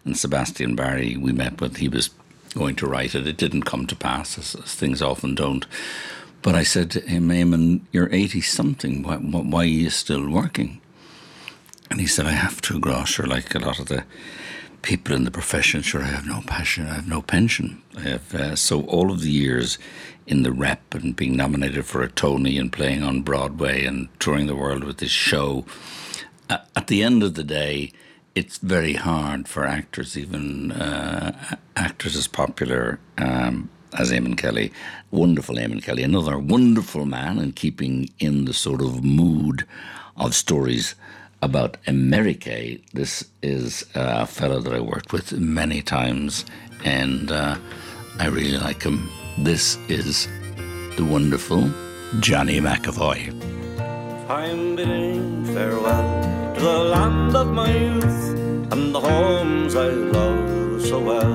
And 0.07 0.17
Sebastian 0.17 0.75
Barry, 0.75 1.19
we 1.19 1.33
met 1.33 1.61
with, 1.61 1.77
he 1.77 1.89
was 1.89 2.11
going 2.55 2.77
to 2.77 2.87
write 2.87 3.15
it. 3.15 3.27
It 3.27 3.37
didn't 3.37 3.65
come 3.65 3.87
to 3.87 3.95
pass, 3.95 4.39
as, 4.39 4.55
as 4.55 4.75
things 4.75 5.03
often 5.03 5.35
don't. 5.35 5.67
But 6.41 6.55
I 6.55 6.63
said 6.63 6.91
to 6.93 7.01
him, 7.01 7.29
Eamon, 7.29 7.83
you're 7.93 8.13
80 8.13 8.41
something. 8.41 9.03
Why, 9.03 9.17
why, 9.17 9.63
are 9.63 9.67
you 9.67 9.91
still 9.91 10.29
working? 10.29 10.81
And 11.91 12.01
he 12.01 12.07
said, 12.07 12.27
I 12.27 12.33
have 12.33 12.63
to, 12.63 12.81
Grosher, 12.81 13.27
like 13.27 13.55
a 13.55 13.59
lot 13.59 13.79
of 13.79 13.87
the 13.87 14.05
people 14.83 15.15
in 15.15 15.25
the 15.25 15.31
profession. 15.31 15.83
Sure, 15.83 16.03
I 16.03 16.07
have 16.07 16.27
no 16.27 16.43
passion, 16.47 16.87
I 16.87 16.95
have 16.95 17.09
no 17.09 17.23
pension. 17.23 17.83
I 17.97 18.01
have, 18.01 18.35
uh, 18.35 18.57
so 18.57 18.83
all 18.83 19.11
of 19.11 19.21
the 19.21 19.31
years 19.31 19.79
in 20.27 20.43
the 20.43 20.53
rep 20.53 20.95
and 20.95 21.17
being 21.17 21.37
nominated 21.37 21.87
for 21.87 22.03
a 22.03 22.09
Tony 22.09 22.59
and 22.59 22.73
playing 22.73 23.03
on 23.03 23.23
Broadway 23.23 23.85
and 23.85 24.09
touring 24.19 24.47
the 24.47 24.57
world 24.57 24.85
with 24.85 24.99
this 24.99 25.11
show, 25.11 25.65
uh, 26.51 26.59
at 26.77 26.89
the 26.89 27.03
end 27.03 27.23
of 27.23 27.35
the 27.35 27.45
day, 27.45 27.93
it's 28.35 28.59
very 28.59 28.95
hard 28.95 29.47
for 29.49 29.67
actors, 29.67 30.17
even 30.17 30.73
uh, 30.73 31.57
actors 31.77 32.17
as 32.17 32.27
popular 32.27 32.99
um, 33.19 33.69
as 33.99 34.11
Eamon 34.11 34.39
Kelly, 34.39 34.73
wonderful 35.11 35.57
Eamon 35.57 35.83
Kelly, 35.83 36.03
another 36.03 36.39
wonderful 36.39 37.05
man, 37.05 37.39
and 37.39 37.55
keeping 37.55 38.09
in 38.19 38.47
the 38.47 38.55
sort 38.55 38.81
of 38.81 39.05
mood 39.05 39.67
of 40.17 40.35
stories 40.35 40.95
about 41.43 41.77
America. 41.87 42.79
This 42.95 43.25
is 43.43 43.85
a 43.95 44.27
fellow 44.27 44.61
that 44.61 44.73
I 44.73 44.81
worked 44.81 45.13
with 45.13 45.33
many 45.33 45.83
times, 45.83 46.45
and 46.85 47.31
uh, 47.31 47.57
I 48.19 48.27
really 48.29 48.57
like 48.57 48.83
him. 48.83 49.11
This 49.39 49.77
is 49.89 50.29
the 50.97 51.05
wonderful 51.05 51.69
Johnny 52.21 52.61
McEvoy. 52.61 53.21
I'm 54.31 54.77
bidding 54.77 55.45
farewell 55.47 56.55
to 56.55 56.61
the 56.61 56.79
land 56.79 57.35
of 57.37 57.49
my 57.49 57.71
youth 57.77 58.39
and 58.73 58.95
the 58.95 59.01
homes 59.01 59.75
I 59.75 59.89
love 59.89 60.81
so 60.81 61.01
well, 61.01 61.33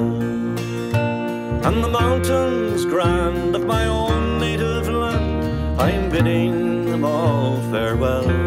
and 1.68 1.84
the 1.84 1.90
mountains 1.90 2.86
grand 2.86 3.56
of 3.56 3.66
my 3.66 3.86
own 3.86 4.40
native 4.40 4.88
land. 4.88 5.82
I'm 5.82 6.10
bidding 6.10 6.86
them 6.86 7.04
all 7.04 7.62
farewell. 7.72 8.47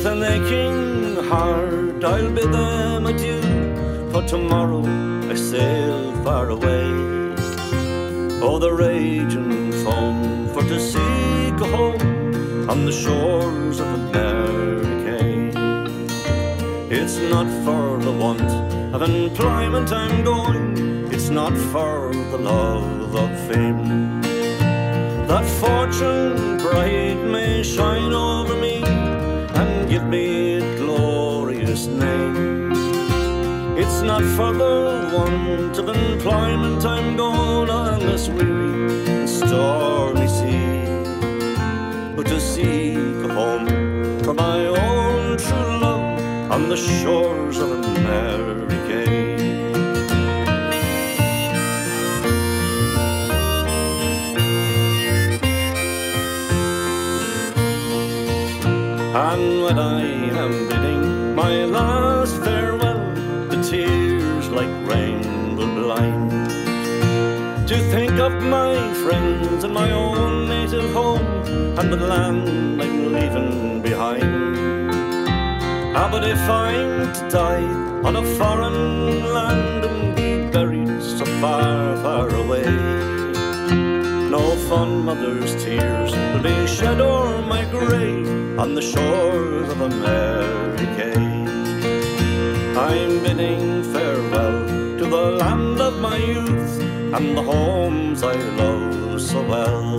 With 0.00 0.12
an 0.12 0.22
aching 0.22 1.24
heart, 1.28 2.02
I'll 2.02 2.30
bid 2.32 2.50
them 2.50 3.04
adieu, 3.04 3.42
for 4.10 4.22
tomorrow 4.22 4.82
I 5.28 5.34
sail 5.34 6.14
far 6.24 6.48
away. 6.48 6.88
Oh, 8.40 8.58
the 8.58 8.72
raging 8.72 9.72
foam 9.84 10.48
for 10.54 10.62
to 10.62 10.80
seek 10.80 11.54
a 11.60 11.68
home 11.76 12.70
on 12.70 12.86
the 12.86 12.92
shores 12.92 13.78
of 13.78 13.88
America. 13.88 15.18
It's 16.88 17.18
not 17.18 17.46
for 17.62 18.02
the 18.02 18.10
want 18.10 18.50
of 18.94 19.02
employment 19.02 19.92
I'm 19.92 20.24
going, 20.24 21.12
it's 21.12 21.28
not 21.28 21.52
for 21.52 22.10
the 22.14 22.38
love 22.38 23.14
of 23.14 23.30
fame. 23.48 24.22
That 25.28 25.44
fortune 25.60 26.56
bright 26.56 27.22
may 27.22 27.62
shine 27.62 28.14
over 28.14 28.56
me 28.56 29.09
and 29.60 29.88
give 29.88 30.04
me 30.04 30.56
a 30.56 30.76
glorious 30.78 31.86
name. 31.86 32.72
It's 33.76 34.00
not 34.02 34.22
for 34.36 34.52
the 34.52 35.10
want 35.14 35.76
of 35.78 35.88
employment 35.88 36.84
I'm 36.84 37.16
going 37.16 37.70
on 37.70 38.00
this 38.00 38.28
weary 38.28 39.04
and 39.08 39.28
stormy 39.28 40.28
sea, 40.28 40.84
but 42.16 42.26
to 42.26 42.40
seek 42.40 42.96
a 43.28 43.34
home 43.34 43.68
for 44.24 44.34
my 44.34 44.66
own 44.66 45.36
true 45.36 45.78
love 45.86 46.50
on 46.50 46.68
the 46.68 46.76
shores 46.76 47.58
of. 47.58 47.70
And 48.10 48.79
when 59.70 59.78
I 59.78 60.02
am 60.44 60.68
bidding 60.68 61.32
my 61.36 61.64
last 61.64 62.34
farewell, 62.42 62.98
the 63.50 63.62
tears 63.62 64.48
like 64.48 64.72
rain 64.90 65.54
will 65.56 65.72
blind. 65.80 66.32
To 67.68 67.76
think 67.92 68.18
of 68.18 68.32
my 68.42 68.74
friends 69.04 69.62
and 69.62 69.72
my 69.72 69.92
own 69.92 70.48
native 70.48 70.92
home 70.92 71.24
and 71.78 71.92
the 71.92 71.98
land 71.98 72.82
I'm 72.82 73.12
leaving 73.12 73.80
behind. 73.80 74.96
Ah, 75.96 76.08
but 76.10 76.24
if 76.24 76.42
I'm 76.50 77.12
to 77.12 77.28
die 77.30 77.70
on 78.02 78.16
a 78.16 78.24
foreign 78.38 79.22
land 79.32 79.84
and 79.84 80.16
be 80.16 80.50
buried 80.50 81.00
so 81.00 81.24
far, 81.40 81.96
far 82.02 82.28
away, 82.42 82.66
no 84.36 84.42
fond 84.68 85.04
mother's 85.04 85.54
tears 85.62 86.10
will 86.10 86.42
be 86.42 86.66
shed 86.66 87.00
o'er 87.00 87.40
my 87.42 87.64
grave 87.66 88.39
on 88.60 88.74
the 88.74 88.82
shores 88.82 89.70
of 89.70 89.80
America. 89.80 91.08
I'm 92.78 93.22
bidding 93.22 93.82
farewell 93.90 94.66
to 94.98 95.04
the 95.06 95.24
land 95.40 95.80
of 95.80 95.98
my 95.98 96.18
youth 96.18 96.78
and 97.16 97.38
the 97.38 97.42
homes 97.42 98.22
I 98.22 98.34
love 98.60 99.18
so 99.22 99.40
well, 99.40 99.98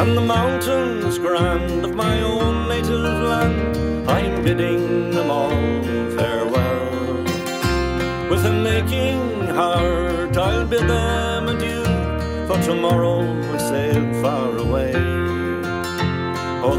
and 0.00 0.10
the 0.14 0.20
mountains 0.20 1.18
grand 1.18 1.86
of 1.86 1.94
my 1.94 2.20
own 2.20 2.68
native 2.68 3.22
land. 3.32 4.10
I'm 4.10 4.44
bidding 4.44 5.10
them 5.12 5.30
all 5.30 5.56
farewell. 6.16 7.24
With 8.28 8.44
an 8.44 8.66
aching 8.66 9.46
heart, 9.54 10.36
I'll 10.36 10.66
bid 10.66 10.86
them 10.86 11.48
adieu, 11.48 11.82
for 12.46 12.62
tomorrow 12.62 13.45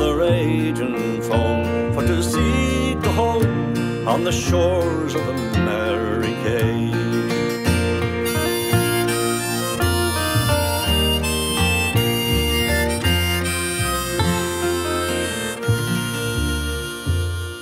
the 0.07 0.15
raging 0.15 1.21
foam, 1.21 1.93
for 1.93 2.01
to 2.01 2.23
seek 2.23 2.97
a 3.05 3.11
home 3.11 4.07
on 4.07 4.23
the 4.23 4.31
shores 4.31 5.15
of 5.15 5.27
America. 5.27 6.59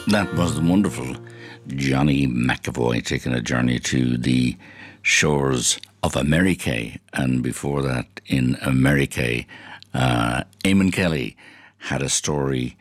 That 0.07 0.31
was 0.35 0.53
the 0.53 0.61
wonderful 0.61 1.15
Johnny 1.67 2.27
McEvoy 2.27 3.03
taking 3.03 3.33
a 3.33 3.41
journey 3.41 3.79
to 3.79 4.17
the 4.17 4.55
shores 5.01 5.79
of 6.03 6.15
America. 6.15 6.91
And 7.11 7.41
before 7.41 7.81
that, 7.81 8.05
in 8.27 8.55
America, 8.61 9.43
uh, 9.95 10.43
Eamon 10.63 10.93
Kelly 10.93 11.35
had 11.85 12.01
a 12.01 12.09
story 12.09 12.77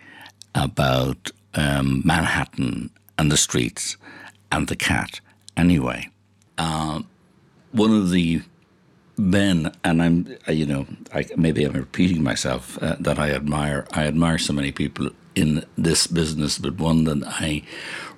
about 0.55 1.31
um, 1.55 2.03
Manhattan 2.05 2.91
and 3.19 3.31
the 3.31 3.37
streets 3.37 3.97
and 4.51 4.69
the 4.69 4.77
cat. 4.77 5.21
Anyway, 5.57 6.09
uh, 6.59 7.03
one 7.73 7.93
of 7.93 8.11
the 8.11 8.43
men, 9.17 9.73
and 9.85 10.03
I'm, 10.03 10.37
uh, 10.49 10.53
you 10.53 10.67
know, 10.67 10.87
I, 11.13 11.27
maybe 11.37 11.65
I'm 11.65 11.73
repeating 11.73 12.23
myself, 12.23 12.83
uh, 12.83 12.97
that 12.99 13.19
I 13.19 13.31
admire. 13.31 13.87
I 13.93 14.05
admire 14.07 14.39
so 14.39 14.53
many 14.53 14.73
people 14.73 15.11
in 15.35 15.65
this 15.77 16.07
business, 16.07 16.59
but 16.59 16.79
one 16.79 17.05
that 17.05 17.23
I 17.27 17.63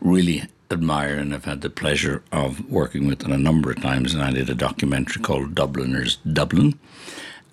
really 0.00 0.44
admire 0.70 1.16
and 1.16 1.32
have 1.32 1.44
had 1.44 1.60
the 1.60 1.70
pleasure 1.70 2.22
of 2.32 2.68
working 2.70 3.06
with 3.06 3.24
on 3.24 3.32
a 3.32 3.38
number 3.38 3.70
of 3.70 3.82
times. 3.82 4.14
And 4.14 4.22
I 4.22 4.32
did 4.32 4.50
a 4.50 4.54
documentary 4.54 5.22
called 5.22 5.54
Dubliners 5.54 6.16
Dublin. 6.32 6.78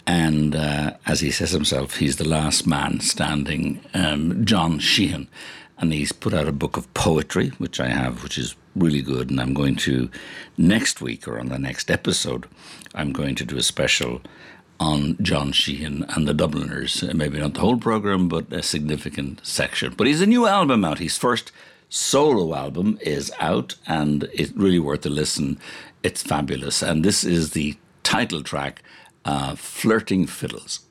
And 0.06 0.56
uh, 0.56 0.94
as 1.06 1.22
he 1.22 1.32
says 1.32 1.52
himself, 1.52 1.98
he's 1.98 2.18
the 2.18 2.28
last 2.28 2.68
man 2.68 3.00
standing, 3.00 3.84
um, 3.94 4.46
John 4.46 4.80
Sheahan. 4.80 5.28
And 5.78 5.92
he's 5.92 6.12
put 6.12 6.34
out 6.34 6.48
a 6.48 6.54
book 6.54 6.78
of 6.78 6.94
poetry, 6.94 7.50
which 7.58 7.80
I 7.80 7.88
have, 7.88 8.24
which 8.24 8.38
is 8.38 8.56
really 8.76 9.02
good. 9.02 9.30
And 9.30 9.40
I'm 9.40 9.54
going 9.54 9.76
to, 9.78 10.10
next 10.58 11.02
week 11.02 11.28
or 11.28 11.40
on 11.40 11.50
the 11.50 11.60
next 11.60 11.90
episode, 11.90 12.48
I'm 12.94 13.12
going 13.12 13.36
to 13.36 13.46
do 13.46 13.58
a 13.58 13.64
special 13.64 14.22
on 14.80 15.18
John 15.22 15.52
Sheahan 15.52 16.06
and 16.16 16.28
the 16.28 16.34
Dubliners. 16.34 17.04
Uh, 17.04 17.14
Maybe 17.14 17.40
not 17.40 17.54
the 17.54 17.62
whole 17.62 17.78
program, 17.78 18.28
but 18.28 18.52
a 18.52 18.62
significant 18.62 19.46
section. 19.46 19.94
But 19.96 20.08
he's 20.08 20.22
a 20.22 20.26
new 20.26 20.48
album 20.48 20.84
out. 20.84 21.00
His 21.00 21.18
first 21.18 21.52
solo 21.90 22.56
album 22.56 22.98
is 23.02 23.32
out, 23.40 23.76
and 23.88 24.30
it's 24.34 24.52
really 24.52 24.80
worth 24.80 25.06
a 25.06 25.10
listen. 25.10 25.60
It's 26.02 26.24
fabulous. 26.24 26.82
And 26.82 27.04
this 27.06 27.24
is 27.24 27.52
the 27.52 27.78
title 28.04 28.44
track, 28.44 28.84
uh, 29.26 29.56
Flirting 29.56 30.26
Fiddles. 30.28 30.83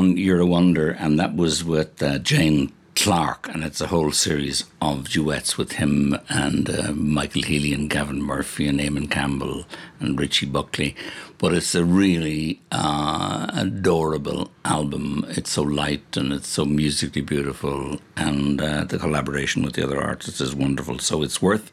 John, 0.00 0.16
You're 0.16 0.40
a 0.40 0.46
Wonder, 0.46 0.92
and 0.92 1.20
that 1.20 1.36
was 1.36 1.62
with 1.62 2.02
uh, 2.02 2.18
Jane 2.20 2.72
Clark, 2.96 3.50
and 3.52 3.62
it's 3.62 3.82
a 3.82 3.88
whole 3.88 4.12
series 4.12 4.64
of 4.80 5.10
duets 5.10 5.58
with 5.58 5.72
him 5.72 6.16
and 6.30 6.70
uh, 6.70 6.92
Michael 6.92 7.42
Healy 7.42 7.74
and 7.74 7.90
Gavin 7.90 8.22
Murphy 8.22 8.66
and 8.66 8.80
Eamon 8.80 9.10
Campbell 9.10 9.66
and 9.98 10.18
Richie 10.18 10.46
Buckley. 10.46 10.96
But 11.36 11.52
it's 11.52 11.74
a 11.74 11.84
really 11.84 12.62
uh, 12.72 13.50
adorable 13.52 14.50
album. 14.64 15.26
It's 15.28 15.50
so 15.50 15.62
light 15.64 16.16
and 16.16 16.32
it's 16.32 16.48
so 16.48 16.64
musically 16.64 17.20
beautiful, 17.20 18.00
and 18.16 18.58
uh, 18.58 18.84
the 18.84 18.98
collaboration 18.98 19.62
with 19.62 19.74
the 19.74 19.84
other 19.84 20.00
artists 20.00 20.40
is 20.40 20.54
wonderful. 20.54 20.98
So 20.98 21.22
it's 21.22 21.42
worth 21.42 21.70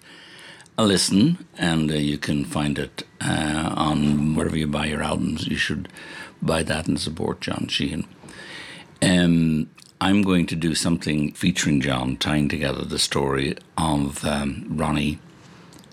a 0.77 0.85
listen, 0.85 1.47
and 1.57 1.89
uh, 1.89 1.93
you 1.95 2.17
can 2.17 2.43
find 2.43 2.77
it 2.77 3.03
uh, 3.21 3.73
on 3.77 4.35
wherever 4.35 4.57
you 4.57 4.67
buy 4.67 4.87
your 4.87 5.01
albums. 5.01 5.47
You 5.47 5.55
should 5.55 5.87
buy 6.41 6.63
that 6.63 6.87
and 6.87 6.99
support 6.99 7.41
John 7.41 7.67
Sheahan. 7.67 8.05
Um, 9.01 9.69
I'm 9.99 10.21
going 10.21 10.45
to 10.47 10.55
do 10.55 10.75
something 10.75 11.33
featuring 11.33 11.81
John, 11.81 12.17
tying 12.17 12.49
together 12.49 12.83
the 12.85 12.99
story 12.99 13.55
of 13.77 14.23
um, 14.23 14.65
Ronnie, 14.69 15.19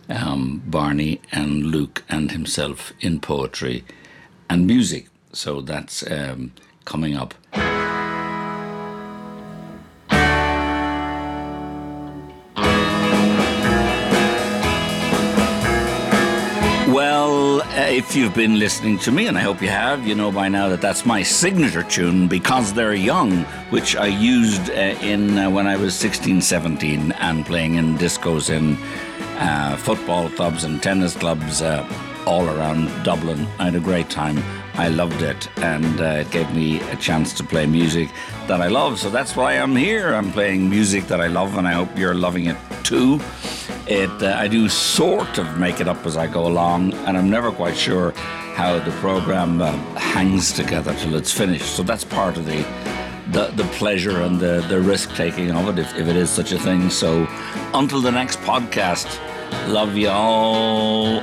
um, 0.09 0.63
Barney, 0.67 1.21
and 1.33 1.65
Luke 1.67 2.05
and 2.09 2.31
himself 2.31 2.93
in 3.01 3.21
poetry 3.21 3.85
and 4.51 4.67
music. 4.67 5.09
So 5.33 5.61
that's 5.61 6.09
um, 6.11 6.53
coming 6.85 7.17
up. 7.17 7.35
If 17.95 18.17
you've 18.17 18.35
been 18.35 18.59
listening 18.59 18.99
to 18.99 19.13
me, 19.13 19.29
and 19.29 19.39
I 19.39 19.41
hope 19.41 19.63
you 19.63 19.69
have, 19.69 20.05
you 20.05 20.17
know 20.17 20.33
by 20.33 20.49
now 20.49 20.69
that 20.69 20.81
that's 20.81 21.07
my 21.07 21.23
signature 21.23 21.85
tune, 21.85 22.27
Because 22.27 22.73
They're 22.73 22.93
Young, 22.93 23.45
which 23.71 23.95
I 23.95 24.07
used 24.07 24.69
uh, 24.71 24.99
in 25.01 25.39
uh, 25.39 25.49
when 25.49 25.69
I 25.69 25.77
was 25.77 25.95
16, 25.95 26.41
17 26.41 27.13
and 27.13 27.47
playing 27.47 27.77
in 27.77 27.97
discos 27.97 28.51
in 28.51 28.77
uh, 29.39 29.77
football 29.77 30.29
clubs 30.31 30.65
and 30.65 30.83
tennis 30.83 31.15
clubs 31.15 31.63
uh, 31.63 31.89
all 32.27 32.49
around 32.49 32.91
Dublin. 33.05 33.47
I 33.61 33.67
had 33.67 33.77
a 33.77 33.81
great 33.81 34.11
time. 34.11 34.43
I 34.77 34.89
loved 34.89 35.23
it, 35.23 35.49
and 35.59 36.01
uh, 36.01 36.23
it 36.23 36.31
gave 36.31 36.53
me 36.53 36.81
a 36.91 36.97
chance 36.97 37.33
to 37.35 37.45
play 37.45 37.65
music 37.67 38.11
that 38.49 38.61
I 38.61 38.67
love. 38.67 38.99
So 38.99 39.09
that's 39.09 39.37
why 39.37 39.55
I'm 39.55 39.77
here. 39.77 40.15
I'm 40.15 40.33
playing 40.33 40.69
music 40.69 41.07
that 41.07 41.21
I 41.21 41.29
love, 41.29 41.57
and 41.57 41.67
I 41.67 41.73
hope 41.73 41.97
you're 41.97 42.15
loving 42.15 42.47
it 42.47 42.57
too. 42.83 43.21
It, 43.87 44.11
uh, 44.23 44.35
I 44.37 44.49
do 44.49 44.69
sort 44.69 45.39
of 45.39 45.59
make 45.59 45.81
it 45.81 45.87
up 45.87 46.05
as 46.07 46.17
I 46.17 46.27
go 46.27 46.47
along, 46.47 46.95
and 47.07 47.17
I'm 47.17 47.31
never 47.31 47.53
quite 47.53 47.77
sure 47.77 48.11
how 48.55 48.79
the 48.81 48.91
program 48.93 49.61
uh, 49.61 49.73
hangs 49.97 50.53
together 50.53 50.95
till 50.95 51.15
it's 51.15 51.33
finished. 51.33 51.77
So 51.77 51.83
that's 51.83 52.05
part 52.05 52.37
of 52.37 52.47
the 52.47 52.65
the, 53.31 53.47
the 53.57 53.65
pleasure 53.79 54.23
and 54.23 54.39
the, 54.39 54.65
the 54.69 54.81
risk 54.81 55.15
taking 55.15 55.51
of 55.51 55.69
it, 55.69 55.79
if, 55.81 55.97
if 55.97 56.09
it 56.09 56.15
is 56.15 56.31
such 56.31 56.53
a 56.53 56.59
thing. 56.59 56.91
So 56.91 57.27
until 57.73 58.01
the 58.01 58.13
next 58.13 58.39
podcast, 58.41 59.19
love 59.69 59.97
you 59.97 60.11
all. 60.11 61.21